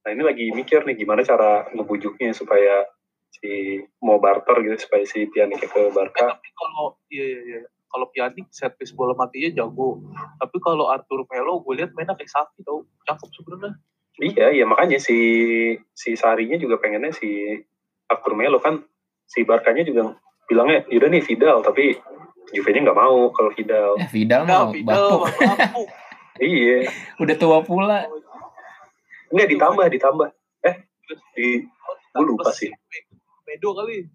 Nah 0.01 0.11
ini 0.11 0.23
lagi 0.25 0.49
mikir 0.49 0.89
nih 0.89 0.97
gimana 0.97 1.21
cara 1.21 1.69
ngebujuknya 1.77 2.33
supaya 2.33 2.89
si 3.29 3.77
mau 4.01 4.17
barter 4.17 4.65
gitu 4.65 4.89
supaya 4.89 5.05
si 5.05 5.29
Pjanic 5.29 5.61
ke 5.61 5.69
Eh, 5.69 5.93
Barca. 5.93 6.33
tapi 6.33 6.49
kalau 6.57 6.97
iya 7.13 7.25
iya 7.29 7.41
iya. 7.45 7.61
Kalau 7.89 8.09
Pjanic 8.09 8.49
set 8.49 8.73
piece 8.81 8.97
bola 8.97 9.13
matinya 9.13 9.53
jago. 9.53 10.01
Tapi 10.41 10.57
kalau 10.65 10.89
Arthur 10.89 11.29
Melo 11.29 11.61
gue 11.61 11.85
lihat 11.85 11.93
mainnya 11.93 12.17
kayak 12.17 12.33
sapi 12.33 12.65
tau. 12.65 12.89
Cakep 13.05 13.29
sebenarnya. 13.29 13.77
Iya, 14.19 14.47
iya 14.51 14.65
makanya 14.65 14.97
si 14.97 15.15
si 15.93 16.17
Sarinya 16.17 16.57
juga 16.57 16.81
pengennya 16.81 17.13
si 17.13 17.61
Arthur 18.09 18.33
Melo 18.35 18.59
kan 18.59 18.81
si 19.29 19.45
Barkanya 19.45 19.85
juga 19.85 20.17
bilangnya 20.49 20.89
yaudah 20.89 21.09
nih 21.13 21.23
Vidal 21.23 21.61
tapi 21.61 21.97
Juve-nya 22.49 22.81
nggak 22.81 22.97
mau 22.97 23.29
kalau 23.29 23.53
Vidal. 23.53 24.01
Eh, 24.01 24.09
Vidal 24.09 24.43
mau 24.49 24.73
Vidal 24.73 25.21
bapuk. 25.21 25.89
Iya, 26.39 26.87
Udah 27.19 27.35
tua 27.35 27.59
pula. 27.67 28.07
nggak 29.35 29.49
ditambah 29.51 29.87
ditambah. 29.91 30.29
Eh, 30.63 30.77
di 31.35 31.67
Gua 32.15 32.25
lupa 32.25 32.55
sih. 32.55 32.71
Medo 33.43 33.75
kali. 33.75 34.07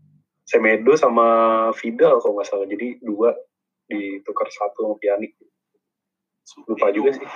Semedo 0.48 0.96
sama 0.96 1.28
Vidal 1.76 2.24
kalau 2.24 2.40
nggak 2.40 2.48
salah 2.48 2.64
jadi 2.64 2.96
dua 3.04 3.36
ditukar 3.92 4.48
satu 4.48 4.88
sama 4.88 4.96
Pjanic. 5.04 5.36
Lupa 6.64 6.96
juga 6.96 7.12
sih. 7.12 7.28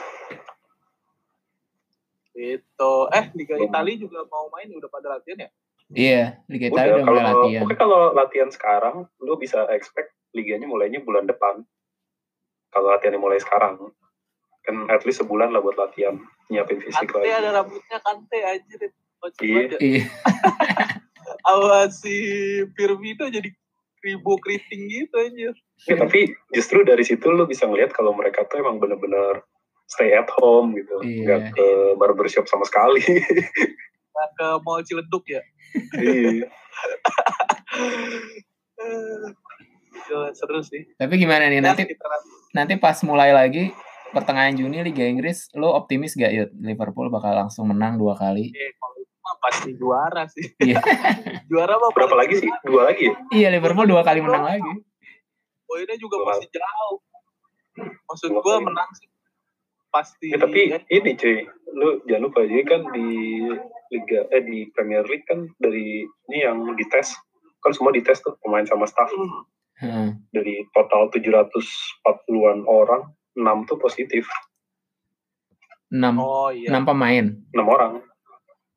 Itu. 2.38 2.94
Eh, 3.12 3.26
Liga. 3.36 3.60
Italia 3.60 3.96
juga 4.00 4.24
mau 4.32 4.48
main 4.56 4.72
udah 4.72 4.88
pada 4.88 5.20
latihan 5.20 5.46
ya? 5.46 5.50
Iya, 5.88 6.44
Liga 6.52 6.68
Udah, 6.68 6.84
Italia 6.84 6.94
udah 6.94 7.06
mulai 7.06 7.08
kalau 7.24 7.24
latihan. 7.40 7.62
pokoknya 7.64 7.80
kalau 7.80 8.02
latihan 8.12 8.50
sekarang, 8.52 8.96
lu 9.18 9.34
bisa 9.40 9.60
expect 9.72 10.12
liganya 10.36 10.68
mulainya 10.68 11.00
bulan 11.00 11.24
depan. 11.24 11.64
Kalau 12.68 12.92
latihannya 12.92 13.22
mulai 13.22 13.40
sekarang, 13.40 13.96
kan 14.62 14.76
at 14.92 15.08
least 15.08 15.24
sebulan 15.24 15.56
lah 15.56 15.64
buat 15.64 15.80
latihan, 15.80 16.20
nyiapin 16.48 16.84
fisik 16.84 17.08
Kante 17.08 17.24
lagi. 17.24 17.32
ada 17.32 17.50
rambutnya 17.56 17.98
Kante 18.04 18.40
aja 18.44 18.74
deh. 18.76 18.92
Iya. 19.40 19.62
ya. 19.66 19.78
Iya. 19.80 20.04
Awas 21.50 22.04
si 22.04 22.16
Firmino 22.76 23.32
jadi 23.32 23.48
kribo 23.98 24.36
keriting 24.38 24.92
gitu 24.92 25.16
aja. 25.16 25.50
Ya, 25.88 25.96
tapi 25.96 26.36
justru 26.52 26.84
dari 26.84 27.02
situ 27.02 27.32
lu 27.32 27.48
bisa 27.48 27.64
ngeliat 27.64 27.96
kalau 27.96 28.12
mereka 28.12 28.44
tuh 28.46 28.60
emang 28.60 28.78
bener-bener 28.78 29.40
stay 29.88 30.12
at 30.12 30.28
home 30.36 30.76
gitu, 30.76 31.00
Iya. 31.00 31.24
nggak 31.24 31.42
ke 31.56 31.68
barbershop 31.96 32.44
sama 32.46 32.68
sekali. 32.68 33.00
Nah, 34.18 34.30
ke 34.34 34.48
Mall 34.60 34.82
Ciledug 34.82 35.22
ya. 35.24 35.42
Iya. 35.94 36.50
Eh, 38.80 40.30
seru 40.34 40.62
sih. 40.62 40.90
Tapi 40.96 41.14
gimana 41.16 41.46
nih 41.46 41.60
nanti 41.60 41.84
Ya, 41.84 41.90
kita 41.90 42.06
nanti- 42.06 42.34
nanti 42.52 42.74
pas 42.76 42.98
mulai 43.02 43.30
lagi 43.30 43.70
pertengahan 44.10 44.56
Juni 44.56 44.82
Liga 44.82 45.04
Inggris, 45.04 45.52
lo 45.54 45.70
optimis 45.72 46.16
gak 46.16 46.32
Yud? 46.32 46.50
Liverpool 46.58 47.10
bakal 47.10 47.36
langsung 47.36 47.68
menang 47.68 47.96
dua 47.96 48.16
kali? 48.16 48.50
eh, 48.50 48.72
kalau 48.74 48.96
itu 48.96 49.14
mah 49.20 49.36
pasti 49.40 49.70
juara 49.76 50.24
sih. 50.28 50.46
Iya. 50.60 50.80
juara 51.52 51.76
mah 51.76 51.92
Berapa 51.92 52.16
lagi 52.16 52.40
sih? 52.40 52.50
Dua 52.64 52.88
lagi 52.88 53.04
ya? 53.04 53.16
Iya, 53.30 53.48
Liverpool 53.52 53.86
dua 53.86 54.02
kali 54.02 54.20
menang 54.20 54.46
lagi. 54.48 54.72
Poinnya 55.62 55.96
juga 55.96 56.16
Dua. 56.18 56.28
masih 56.32 56.48
jauh. 56.50 56.98
Maksud 58.08 58.30
kali. 58.32 58.64
menang 58.64 58.90
sih. 58.96 59.08
Pasti. 59.88 60.28
Ya, 60.30 60.38
tapi 60.38 60.62
eh, 60.70 60.82
ini 60.90 61.12
cuy, 61.14 61.44
lu 61.74 62.00
jangan 62.06 62.24
lupa 62.24 62.40
jadi 62.42 62.64
kan 62.64 62.82
di 62.90 63.08
liga 63.90 64.28
eh 64.30 64.42
di 64.42 64.68
Premier 64.70 65.04
League 65.04 65.24
kan 65.24 65.48
dari 65.58 66.02
ini 66.04 66.38
yang 66.40 66.64
dites 66.74 67.16
kan 67.58 67.72
semua 67.72 67.90
dites 67.90 68.20
tuh 68.20 68.36
pemain 68.40 68.64
sama 68.64 68.84
staff 68.84 69.08
hmm, 69.08 69.42
Heeh. 69.78 70.10
dari 70.30 70.66
total 70.72 71.10
740-an 71.10 72.64
orang 72.64 73.04
6 73.34 73.44
tuh 73.66 73.78
positif 73.78 74.26
Enam, 75.88 76.20
Oh 76.20 76.52
iya. 76.52 76.68
enam 76.68 76.84
pemain. 76.84 77.26
6 77.50 77.64
orang 77.64 78.04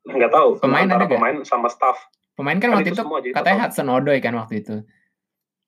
nggak 0.01 0.31
tahu 0.31 0.57
Pemain 0.57 0.87
ada 0.87 0.97
nggak? 0.99 1.11
pemain 1.11 1.37
sama 1.43 1.67
staff 1.67 1.99
Pemain 2.33 2.57
kan 2.57 2.71
Kan 2.71 2.79
waktu 2.79 2.89
itu 2.89 3.03
itu 3.03 3.35
katanya. 3.35 3.59
Hudson 3.61 3.87
Odoi 3.87 4.17
kan 4.17 4.33
waktu 4.33 4.55
itu. 4.59 4.75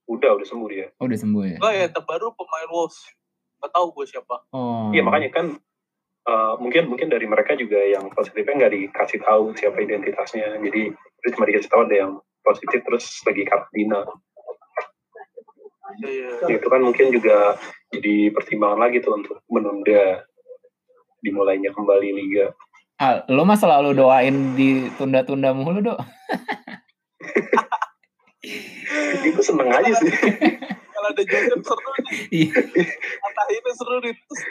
udah 0.05 0.33
udah 0.33 0.43
sembuh 0.43 0.67
dia 0.67 0.87
Oh, 0.97 1.05
udah 1.05 1.15
sembuh 1.15 1.43
ya? 1.45 1.57
Enggak 1.59 1.73
ya, 1.73 1.85
terbaru 1.89 2.33
pemain 2.33 2.69
Wolves. 2.69 2.97
Gak 3.57 3.71
tahu 3.71 3.85
gue 3.93 4.05
siapa. 4.05 4.35
Oh. 4.49 4.89
iya 4.89 4.99
makanya 4.99 5.29
kan 5.31 5.45
eh, 6.27 6.53
mungkin 6.59 6.91
mungkin 6.91 7.07
dari 7.11 7.25
mereka 7.27 7.55
juga 7.59 7.79
yang 7.79 8.07
positifnya 8.11 8.65
nggak 8.65 8.73
dikasih 8.73 9.19
tahu 9.23 9.55
siapa 9.55 9.77
identitasnya 9.83 10.59
jadi 10.59 10.91
itu 10.91 11.27
cuma 11.35 11.47
dikasih 11.47 11.69
tahu 11.71 11.81
ada 11.87 11.95
yang 11.95 12.11
positif 12.43 12.79
terus 12.83 13.05
lagi 13.27 13.43
karantina 13.47 14.03
Iya, 16.01 16.57
itu 16.57 16.67
kan 16.73 16.81
mungkin 16.81 17.13
juga 17.13 17.53
jadi 17.93 18.33
pertimbangan 18.33 18.81
lagi 18.81 18.97
tuh 19.03 19.13
untuk 19.13 19.37
menunda 19.45 20.25
dimulainya 21.21 21.69
kembali 21.69 22.09
liga. 22.17 22.49
Ah, 22.97 23.21
lo 23.29 23.45
mah 23.45 23.57
selalu 23.57 23.93
doain 23.93 24.57
ditunda-tunda 24.57 25.53
mulu, 25.53 25.85
Dok. 25.85 25.99
Jadi 29.13 29.27
gue 29.31 29.45
seneng 29.45 29.69
aja 29.71 29.91
sih. 30.01 30.11
Kalau 31.03 31.19
ada 31.19 31.27
Joseph 31.27 31.63
seru 31.67 31.83
nih. 31.99 32.15
Iya. 32.31 32.55
Kata 33.19 33.41
ini 33.51 33.71
seru 33.75 33.97
nih. 33.99 34.15
Terus, 34.15 34.41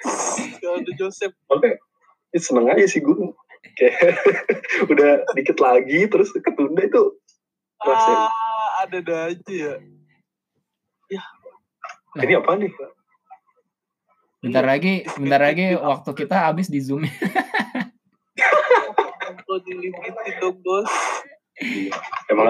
Kalau 0.61 0.77
ada 0.85 0.93
Joseph. 1.01 1.33
Oke, 1.49 1.81
ya 2.29 2.39
seneng 2.45 2.69
aja 2.69 2.85
sih 2.85 3.01
gue. 3.01 3.33
Kayak 3.81 4.21
udah 4.93 5.25
dikit 5.33 5.57
lagi 5.65 6.05
terus 6.13 6.29
ketunda 6.45 6.85
itu. 6.85 7.17
Ah, 7.81 8.85
ada 8.85 9.01
ada 9.01 9.17
aja 9.33 9.81
ya. 11.09 11.25
ini 12.21 12.37
apa 12.37 12.53
nih? 12.61 12.69
Bentar 14.45 14.65
lagi, 14.69 15.09
bentar 15.17 15.41
lagi 15.41 15.73
waktu 15.73 16.11
kita 16.13 16.37
habis 16.53 16.69
di 16.69 16.85
Zoom. 16.85 17.09
Kalau 19.41 19.57
di 19.65 19.73
dilimitin 19.73 20.37
dong 20.37 20.61
bos. 20.61 20.93
Emang 22.33 22.49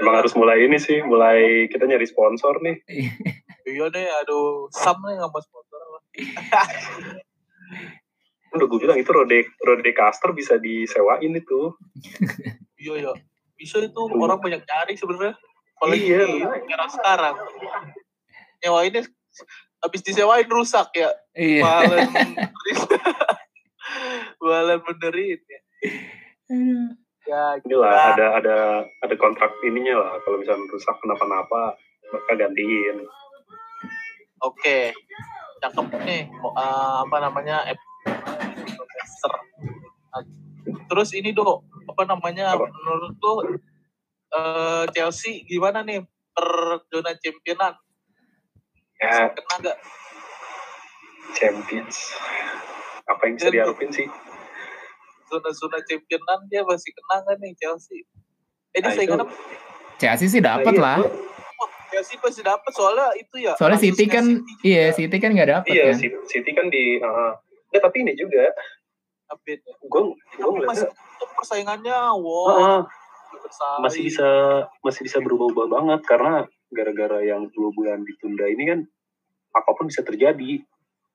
emang 0.00 0.14
harus 0.16 0.32
mulai 0.32 0.64
ini 0.64 0.80
sih, 0.80 1.04
mulai 1.04 1.68
kita 1.68 1.84
nyari 1.84 2.06
sponsor 2.08 2.58
nih. 2.64 2.80
Iya 3.68 3.84
deh, 3.92 4.08
aduh, 4.24 4.72
Sam 4.72 4.96
nih 5.04 5.20
nggak 5.20 5.28
mau 5.28 5.42
sponsor 5.44 5.80
lah. 5.84 6.02
Udah 8.56 8.64
gue 8.64 8.80
bilang 8.80 8.96
itu 8.96 9.12
rode 9.12 9.44
rode 9.60 9.92
caster 9.92 10.32
bisa 10.32 10.56
disewain 10.56 11.36
itu. 11.36 11.60
Iya 12.78 13.10
ya, 13.10 13.12
bisa 13.58 13.82
itu 13.82 14.02
orang 14.06 14.38
banyak 14.38 14.62
nyari 14.62 14.94
sebenarnya. 14.94 15.34
Apalagi 15.74 16.14
Iya, 16.14 16.46
era 16.70 16.86
sekarang. 16.86 17.34
Nyewainnya 18.62 19.02
habis 19.82 19.98
disewain 20.06 20.46
rusak 20.46 20.86
ya. 20.94 21.10
Iya. 21.34 21.66
Malah 21.66 22.06
malah 24.46 24.78
benerin 24.78 25.42
ya. 25.42 25.60
Aduh. 26.54 26.86
Ya, 27.26 27.58
Inilah 27.66 27.90
gila. 27.90 28.14
ada 28.14 28.26
ada 28.38 28.56
ada 29.02 29.14
kontrak 29.18 29.50
ininya 29.66 29.98
lah. 29.98 30.12
Kalau 30.22 30.38
misalnya 30.38 30.70
rusak 30.70 30.94
kenapa-napa, 31.02 31.74
maka 32.14 32.30
gantiin. 32.38 33.02
Oke, 34.40 34.94
cakep 35.58 35.86
nih. 36.00 36.22
Eh, 36.26 36.96
apa 37.00 37.16
namanya? 37.18 37.64
app 37.64 37.80
Investor. 38.68 39.32
Nah, 40.08 40.22
Terus 40.84 41.10
ini 41.12 41.32
dong, 41.32 41.64
apa 41.84 42.02
namanya? 42.04 42.52
Apa? 42.52 42.64
Menurut 42.66 43.14
lo 43.16 43.32
eh, 44.28 44.84
Chelsea 44.90 45.42
gimana 45.42 45.80
nih 45.80 46.04
per 46.30 46.48
zona 46.86 47.12
championan? 47.14 47.74
Ya, 48.98 49.30
Kena 49.30 49.54
nggak? 49.58 49.78
Champions. 51.30 51.96
Apa 53.04 53.20
yang 53.24 53.34
bisa 53.34 53.46
Jadi- 53.48 53.56
diharapin 53.56 53.90
sih? 53.90 54.06
Zona-zona 55.24 55.78
championan 55.82 56.40
dia 56.46 56.62
masih 56.62 56.90
kena 56.90 57.16
nggak 57.20 57.36
nih 57.38 57.52
Chelsea? 57.54 58.00
Eh, 58.70 58.78
ini 58.78 58.86
Nah, 58.86 58.94
itu- 58.94 59.16
apa? 59.18 59.34
Chelsea 59.98 60.26
sih 60.26 60.40
dapat 60.40 60.68
Nah, 60.68 60.74
iya, 60.74 60.84
lah. 60.84 60.98
Wah, 61.00 61.10
Chelsea 61.88 62.16
pasti 62.16 62.40
dapat 62.40 62.70
soalnya 62.70 63.08
itu 63.14 63.36
ya. 63.40 63.52
Soalnya 63.54 63.80
City 63.80 64.04
kan, 64.06 64.24
City 64.24 64.52
iya. 64.64 64.92
City 64.92 65.16
kan 65.16 65.30
nggak 65.32 65.50
dapat 65.50 65.68
Iya, 65.68 65.84
kan. 65.90 65.96
City, 65.96 66.16
City 66.26 66.50
kan 66.52 66.66
di. 66.68 66.98
Uh, 66.98 67.32
ya 67.68 67.78
tapi 67.78 67.96
ini 68.00 68.12
juga, 68.14 68.48
Update. 69.28 69.60
gue 69.60 70.02
gue 70.08 70.40
Tapi 70.40 70.64
masih 70.64 70.88
tetap 70.88 71.30
persaingannya, 71.34 71.98
wow, 72.14 72.48
uh, 72.48 72.80
bersaing. 73.34 73.80
masih 73.82 74.00
bisa 74.02 74.28
masih 74.80 75.00
bisa 75.02 75.18
berubah-ubah 75.18 75.66
banget 75.70 76.00
karena 76.04 76.34
gara-gara 76.68 77.20
yang 77.22 77.48
dua 77.50 77.68
bulan 77.70 78.00
ditunda 78.02 78.44
ini 78.44 78.64
kan 78.66 78.80
apa 79.52 79.70
pun 79.70 79.86
bisa 79.86 80.00
terjadi. 80.00 80.60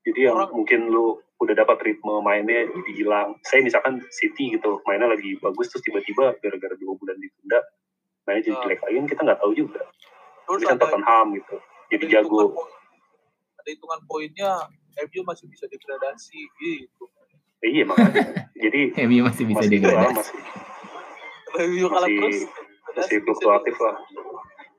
Jadi 0.04 0.20
yang 0.20 0.36
Orang- 0.36 0.54
mungkin 0.54 0.90
lu 0.90 1.16
udah 1.40 1.56
dapat 1.56 1.80
ritme 1.82 2.20
mainnya 2.20 2.66
jadi 2.66 2.92
hilang. 2.94 3.36
Saya 3.42 3.62
misalkan 3.62 4.04
City 4.10 4.52
gitu 4.52 4.78
mainnya 4.84 5.08
lagi 5.08 5.36
bagus 5.38 5.70
terus 5.70 5.82
tiba-tiba 5.82 6.36
gara-gara 6.38 6.76
dua 6.76 6.94
bulan 6.94 7.16
ditunda 7.16 7.60
mainnya 8.24 8.42
jadi 8.46 8.56
Ah. 8.56 8.62
jelek 8.64 8.80
lagi 8.80 8.96
kan 8.96 9.08
kita 9.10 9.22
nggak 9.24 9.40
tahu 9.40 9.52
juga. 9.54 9.82
Terus 10.44 10.60
Bisa 10.62 10.76
Tottenham 10.76 11.28
gitu 11.34 11.56
jadi 11.88 12.04
ada 12.04 12.14
jago. 12.16 12.28
hitungan 12.28 12.52
poin- 12.52 12.76
ada 13.56 13.70
hitungan 13.70 14.02
poinnya 14.04 14.52
MU 15.02 15.22
masih 15.24 15.46
bisa 15.48 15.66
degradasi 15.66 16.40
gitu 16.54 17.04
Eh, 17.60 17.70
iya 17.72 17.84
makanya. 17.84 18.52
jadi 18.54 18.82
MU 19.08 19.24
masih 19.24 19.44
bisa 19.46 19.62
masih 19.62 19.72
degradasi. 19.74 20.12
masih 20.12 20.36
MU 21.72 21.86
kalah 21.88 22.04
Masih- 22.04 22.20
terus 22.20 22.38
masih 22.94 23.18
fluktuatif 23.22 23.76
lah. 23.78 23.96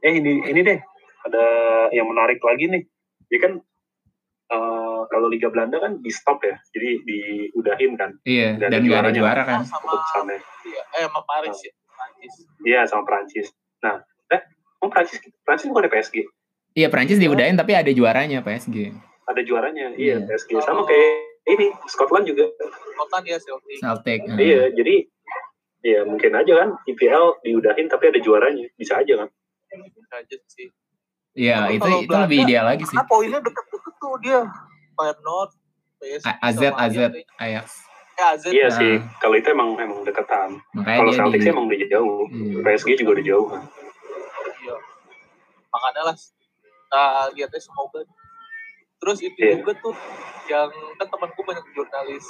Eh 0.00 0.12
ini 0.14 0.44
ini 0.44 0.60
deh 0.60 0.78
ada 1.24 1.44
yang 1.90 2.04
menarik 2.04 2.36
lagi 2.38 2.68
nih. 2.68 2.82
Ya 3.26 3.38
kan 3.40 3.52
eh, 4.46 5.00
kalau 5.06 5.26
Liga 5.26 5.48
Belanda 5.48 5.78
kan 5.78 5.96
di 5.96 6.10
stop 6.10 6.38
ya, 6.40 6.54
jadi 6.68 7.00
diudahin 7.00 7.94
kan 7.94 8.20
Iya, 8.22 8.60
dan 8.60 8.68
ada 8.70 8.78
juaranya. 8.80 9.16
juara 9.16 9.42
kan. 9.42 9.58
Oh, 9.58 9.66
sama 9.66 9.80
keputusannya. 9.82 10.38
iya, 10.64 10.82
eh 10.94 11.02
sama 11.04 11.20
Paris 11.24 11.56
ya 11.58 11.72
Paris 11.88 12.34
Iya 12.60 12.80
sama 12.84 13.02
Prancis. 13.02 13.48
Nah, 13.80 13.96
eh, 14.28 14.40
oh 14.84 14.88
Prancis 14.88 15.16
Prancis 15.40 15.66
bukan 15.66 15.88
PSG, 15.88 16.28
Iya, 16.74 16.86
Prancis 16.86 17.16
diudahin 17.16 17.54
tapi 17.54 17.72
ada 17.72 17.88
juaranya 17.88 18.38
PSG. 18.38 18.92
ada 19.24 19.40
juaranya. 19.40 19.94
Iya. 19.94 20.20
Iya 20.20 20.28
PSG 20.28 20.60
sama 20.60 20.84
kayak 20.84 21.08
ini 21.46 21.66
Scotland 21.86 22.24
juga. 22.26 22.44
Scotland 22.92 23.24
ya 23.24 23.38
Celtic 23.38 23.78
Celtic. 23.78 24.20
eh. 24.26 24.36
Iya, 24.38 24.62
jadi 24.70 24.94
ya 25.80 26.00
mungkin 26.02 26.32
aja 26.32 26.52
kan 26.58 26.68
IPL 26.84 27.24
diudahin 27.42 27.86
tapi 27.86 28.04
ada 28.06 28.18
juaranya, 28.18 28.68
bisa 28.74 28.96
aja 28.96 29.14
kan. 29.18 29.28
bisa 29.70 30.14
aja 30.14 30.36
sih 30.46 30.68
Iya, 31.34 31.66
Tapi 31.66 31.74
itu 31.74 31.88
itu 31.88 32.06
Belanda- 32.06 32.24
lebih 32.24 32.38
ideal 32.42 32.64
lagi 32.64 32.84
sih. 32.84 32.94
karena 32.94 33.10
poinnya 33.10 33.40
deket-deket 33.40 33.94
tuh 33.96 34.14
dia 34.18 34.38
Feyenoord 34.94 35.50
PSG 35.98 36.26
AZ 36.38 36.60
AZ 36.62 36.96
Ajax. 37.36 37.66
Ya 38.14 38.24
AZ 38.30 38.42
Iya 38.46 38.66
Nah. 38.66 38.72
sih, 38.72 38.92
kalau 39.18 39.34
itu 39.34 39.48
emang 39.48 39.74
emang 39.76 40.00
deketan. 40.02 40.62
Makanya 40.72 40.98
Kalau 41.00 41.12
Celtic 41.12 41.40
sih 41.40 41.50
emang 41.50 41.66
udah 41.66 41.78
jauh. 41.84 42.22
Iya. 42.28 42.58
PSG 42.62 42.88
juga 42.96 43.10
udah 43.12 43.26
jauh 43.26 43.46
kan. 43.48 43.62
Iya 45.74 45.82
makanya 45.82 46.02
lah 46.04 46.14
kita 46.14 47.02
lihatnya 47.34 47.60
semoga 47.60 48.00
terus 48.96 49.18
itu 49.20 49.34
Iya. 49.36 49.58
juga 49.58 49.74
tuh 49.76 49.94
yang 50.46 50.70
kan 50.94 51.06
temanku 51.08 51.42
banyak 51.42 51.66
jurnalis 51.72 52.22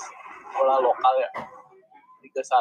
bola 0.51 0.81
lokal 0.81 1.15
ya 1.19 1.31
Liga 2.21 2.41
1 2.41 2.57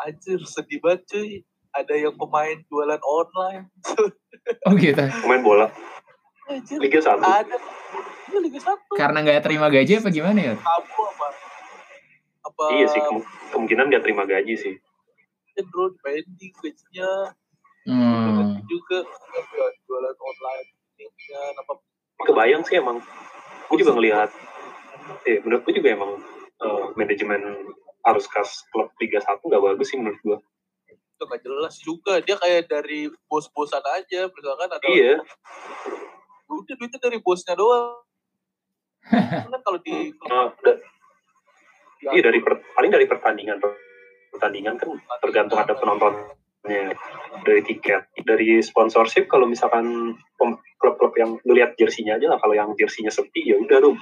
anjir 0.00 0.40
sedih 0.42 0.80
banget 0.80 1.04
cuy 1.06 1.30
ada 1.70 1.92
yang 1.94 2.16
pemain 2.16 2.56
jualan 2.66 3.00
online 3.00 3.68
Oh 4.66 4.74
gitu. 4.74 4.98
Pemain 4.98 5.42
bola 5.44 5.66
anjir 6.48 6.80
Liga 6.80 6.98
1. 6.98 7.20
ada 7.20 7.56
Iya 8.26 8.38
Liga 8.40 8.60
1 8.60 8.96
Karena 8.96 9.20
nggak 9.20 9.44
terima 9.44 9.68
gaji 9.68 9.92
apa 9.94 10.08
gimana 10.08 10.40
ya? 10.42 10.54
kamu 10.56 11.02
apa 11.04 11.26
apa 12.42 12.64
Iya 12.72 12.86
sih, 12.88 13.00
kem- 13.00 13.26
kemungkinan 13.52 13.86
dia 13.86 14.00
terima 14.00 14.24
gaji 14.24 14.56
sih. 14.56 14.74
bro 15.62 15.92
pending 16.00 16.52
gajinya 16.56 17.36
Hmm. 17.82 18.41
Juga. 18.72 18.98
Jualan, 19.04 19.74
jualan 19.84 20.16
online 20.16 20.68
ya 21.28 21.40
apa 21.58 21.72
Kebayang 22.22 22.62
sih 22.62 22.78
emang. 22.78 23.02
Gue 23.66 23.82
juga 23.82 23.98
ngelihat, 23.98 24.30
eh 25.26 25.42
menurut 25.42 25.62
gue 25.66 25.74
juga 25.74 25.88
emang 25.92 26.12
eh, 26.62 26.84
manajemen 26.94 27.40
arus 28.06 28.26
kas 28.30 28.62
klub 28.70 28.88
Liga 29.02 29.18
1 29.18 29.42
nggak 29.42 29.62
bagus 29.62 29.86
sih 29.90 29.98
menurut 29.98 30.20
gue. 30.22 30.38
itu 30.92 31.22
nggak 31.26 31.42
jelas 31.42 31.74
juga. 31.82 32.18
Dia 32.22 32.36
kayak 32.38 32.70
dari 32.70 33.10
bos-bosan 33.26 33.82
aja 33.82 34.26
misalkan 34.30 34.70
ada 34.70 34.86
Iya, 34.86 35.18
udah 36.50 36.74
duitnya 36.78 36.98
dari 36.98 37.18
bosnya 37.22 37.54
doang. 37.54 38.02
Kan 39.50 39.60
kalau 39.62 39.78
di 39.82 40.10
eh, 40.14 40.48
da- 40.62 40.80
iya 42.10 42.22
dari 42.22 42.38
per- 42.42 42.62
paling 42.74 42.90
dari 42.90 43.06
pertandingan 43.06 43.62
pertandingan 44.34 44.74
kan 44.74 44.90
tergantung 45.22 45.58
ada 45.62 45.70
penontonnya 46.62 46.94
dari 47.42 47.62
tiket 47.66 48.06
dari 48.22 48.62
sponsorship 48.62 49.26
kalau 49.26 49.50
misalkan 49.50 50.14
klub-klub 50.78 51.14
yang 51.18 51.38
lu 51.42 51.58
lihat 51.58 51.74
jersinya 51.74 52.14
aja 52.18 52.30
lah. 52.30 52.38
Kalau 52.38 52.54
yang 52.54 52.70
jersinya 52.78 53.10
sepi 53.10 53.50
ya 53.50 53.58
udah 53.58 53.78
lu 53.82 53.98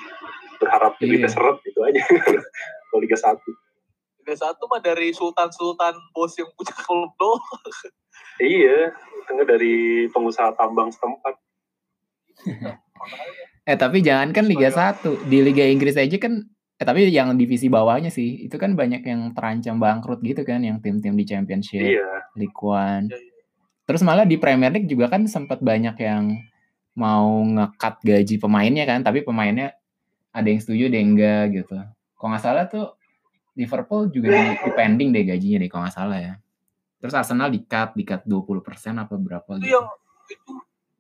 berharap 0.61 0.97
Iya. 1.01 1.09
duitnya 1.09 1.31
seret 1.33 1.57
gitu 1.65 1.81
aja. 1.85 2.01
Kalau 2.91 3.01
Liga 3.01 3.17
1 3.17 3.39
Liga 4.21 4.35
satu 4.37 4.69
mah 4.69 4.85
dari 4.85 5.09
sultan-sultan 5.17 5.97
bos 6.13 6.37
yang 6.37 6.53
punya 6.53 6.75
klub 6.85 7.13
doang. 7.17 7.41
Iya. 8.37 8.93
Tengah 9.25 9.47
dari 9.49 10.07
pengusaha 10.13 10.53
tambang 10.57 10.93
setempat. 10.93 11.35
Eh 13.69 13.77
tapi 13.77 14.01
jangan 14.05 14.33
kan 14.33 14.49
Liga 14.49 14.73
1 14.73 15.29
di 15.29 15.41
Liga 15.45 15.65
Inggris 15.65 15.97
aja 15.97 16.17
kan 16.17 16.45
eh 16.81 16.87
tapi 16.89 17.13
yang 17.13 17.37
divisi 17.37 17.69
bawahnya 17.69 18.09
sih 18.09 18.49
itu 18.49 18.57
kan 18.57 18.73
banyak 18.73 19.05
yang 19.05 19.37
terancam 19.37 19.77
bangkrut 19.77 20.25
gitu 20.25 20.41
kan 20.49 20.65
yang 20.65 20.81
tim-tim 20.81 21.13
di 21.13 21.29
Championship, 21.29 21.85
iya 21.85 22.25
League 22.41 22.57
One. 22.57 23.13
Iya, 23.13 23.21
iya. 23.21 23.43
Terus 23.85 24.01
malah 24.01 24.25
di 24.25 24.41
Premier 24.41 24.73
League 24.73 24.89
juga 24.89 25.13
kan 25.13 25.29
sempat 25.29 25.61
banyak 25.61 25.93
yang 26.01 26.41
mau 26.97 27.45
ngekat 27.45 28.01
gaji 28.01 28.41
pemainnya 28.41 28.89
kan, 28.89 29.05
tapi 29.05 29.21
pemainnya 29.21 29.77
ada 30.33 30.49
yang 30.49 30.57
setuju, 30.57 30.89
ada 30.89 30.97
yang 30.97 31.11
enggak 31.13 31.45
gitu. 31.53 31.77
Kalau 32.17 32.29
nggak 32.33 32.45
salah 32.49 32.65
tuh 32.65 32.97
Liverpool 33.61 34.09
juga 34.09 34.33
di, 34.33 34.57
di 34.57 34.71
pending 34.73 35.13
deh 35.13 35.25
gajinya 35.37 35.59
deh 35.61 35.69
kalau 35.69 35.83
nggak 35.85 35.97
salah 36.01 36.17
ya. 36.17 36.35
Terus 36.97 37.13
Arsenal 37.13 37.53
di-cut, 37.53 37.93
di-cut 37.93 38.25
20% 38.25 38.97
apa 38.97 39.15
berapa 39.21 39.51
itu 39.61 39.69
gitu. 39.69 39.77
yang 39.77 39.89
itu 40.33 40.53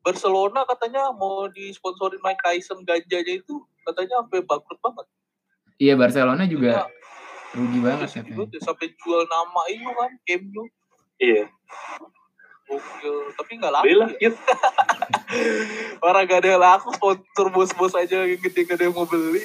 Barcelona 0.05 0.65
katanya 0.69 1.09
mau 1.13 1.49
disponsorin 1.49 2.21
Mike 2.21 2.41
Tyson 2.45 2.85
ganjanya 2.85 3.41
itu 3.41 3.65
katanya 3.85 4.25
sampai 4.25 4.45
bangkrut 4.45 4.81
banget 4.81 5.07
Iya 5.81 5.97
Barcelona 5.97 6.45
juga 6.45 6.71
Iya. 6.77 6.85
rugi 7.51 7.79
banget 7.81 8.09
juga 8.23 8.57
sampai 8.61 8.93
jual 8.95 9.25
nama 9.25 9.63
itu 9.67 9.91
kan 9.91 10.11
Camp 10.23 10.45
Nou 10.53 10.67
iya 11.19 11.49
Gokil. 12.65 13.17
tapi 13.35 13.59
nggak 13.59 13.73
laku 13.73 13.85
belilah 13.85 14.11
ya. 14.15 14.31
yuk 14.31 14.35
orang 16.07 16.23
gak 16.25 16.39
ada 16.39 16.49
yang 16.49 16.63
laku 16.63 16.89
sponsor 16.95 17.47
bos-bos 17.51 17.95
aja 17.95 18.23
yang 18.23 18.39
gede-gede 18.39 18.87
mau 18.89 19.03
beli 19.03 19.43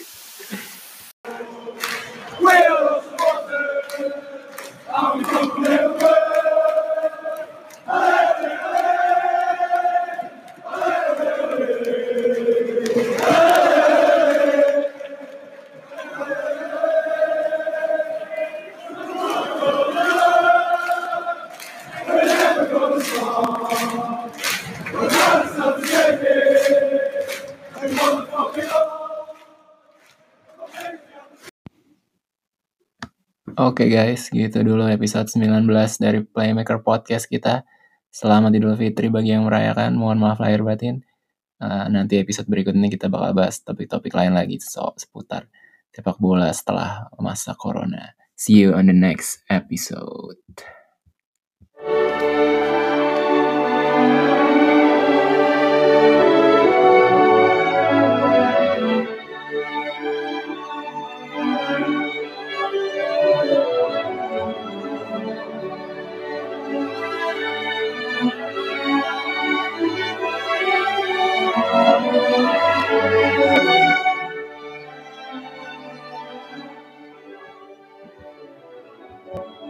Oke 33.76 33.92
guys, 33.92 34.32
gitu 34.32 34.64
dulu 34.64 34.88
episode 34.88 35.28
19 35.28 35.68
dari 36.00 36.24
Playmaker 36.24 36.80
Podcast 36.80 37.28
kita. 37.28 37.68
Selamat 38.08 38.56
Idul 38.56 38.72
Fitri 38.80 39.12
bagi 39.12 39.36
yang 39.36 39.44
merayakan. 39.44 40.00
Mohon 40.00 40.24
maaf 40.24 40.40
lahir 40.40 40.64
batin. 40.64 41.04
Uh, 41.60 41.84
nanti 41.92 42.16
episode 42.16 42.48
berikutnya 42.48 42.88
kita 42.88 43.12
bakal 43.12 43.36
bahas 43.36 43.60
topik-topik 43.60 44.16
lain 44.16 44.32
lagi 44.32 44.64
so, 44.64 44.96
seputar 44.96 45.52
sepak 45.92 46.16
bola 46.24 46.56
setelah 46.56 47.12
masa 47.20 47.52
corona. 47.52 48.16
See 48.40 48.64
you 48.64 48.72
on 48.72 48.88
the 48.88 48.96
next 48.96 49.44
episode. 49.52 50.40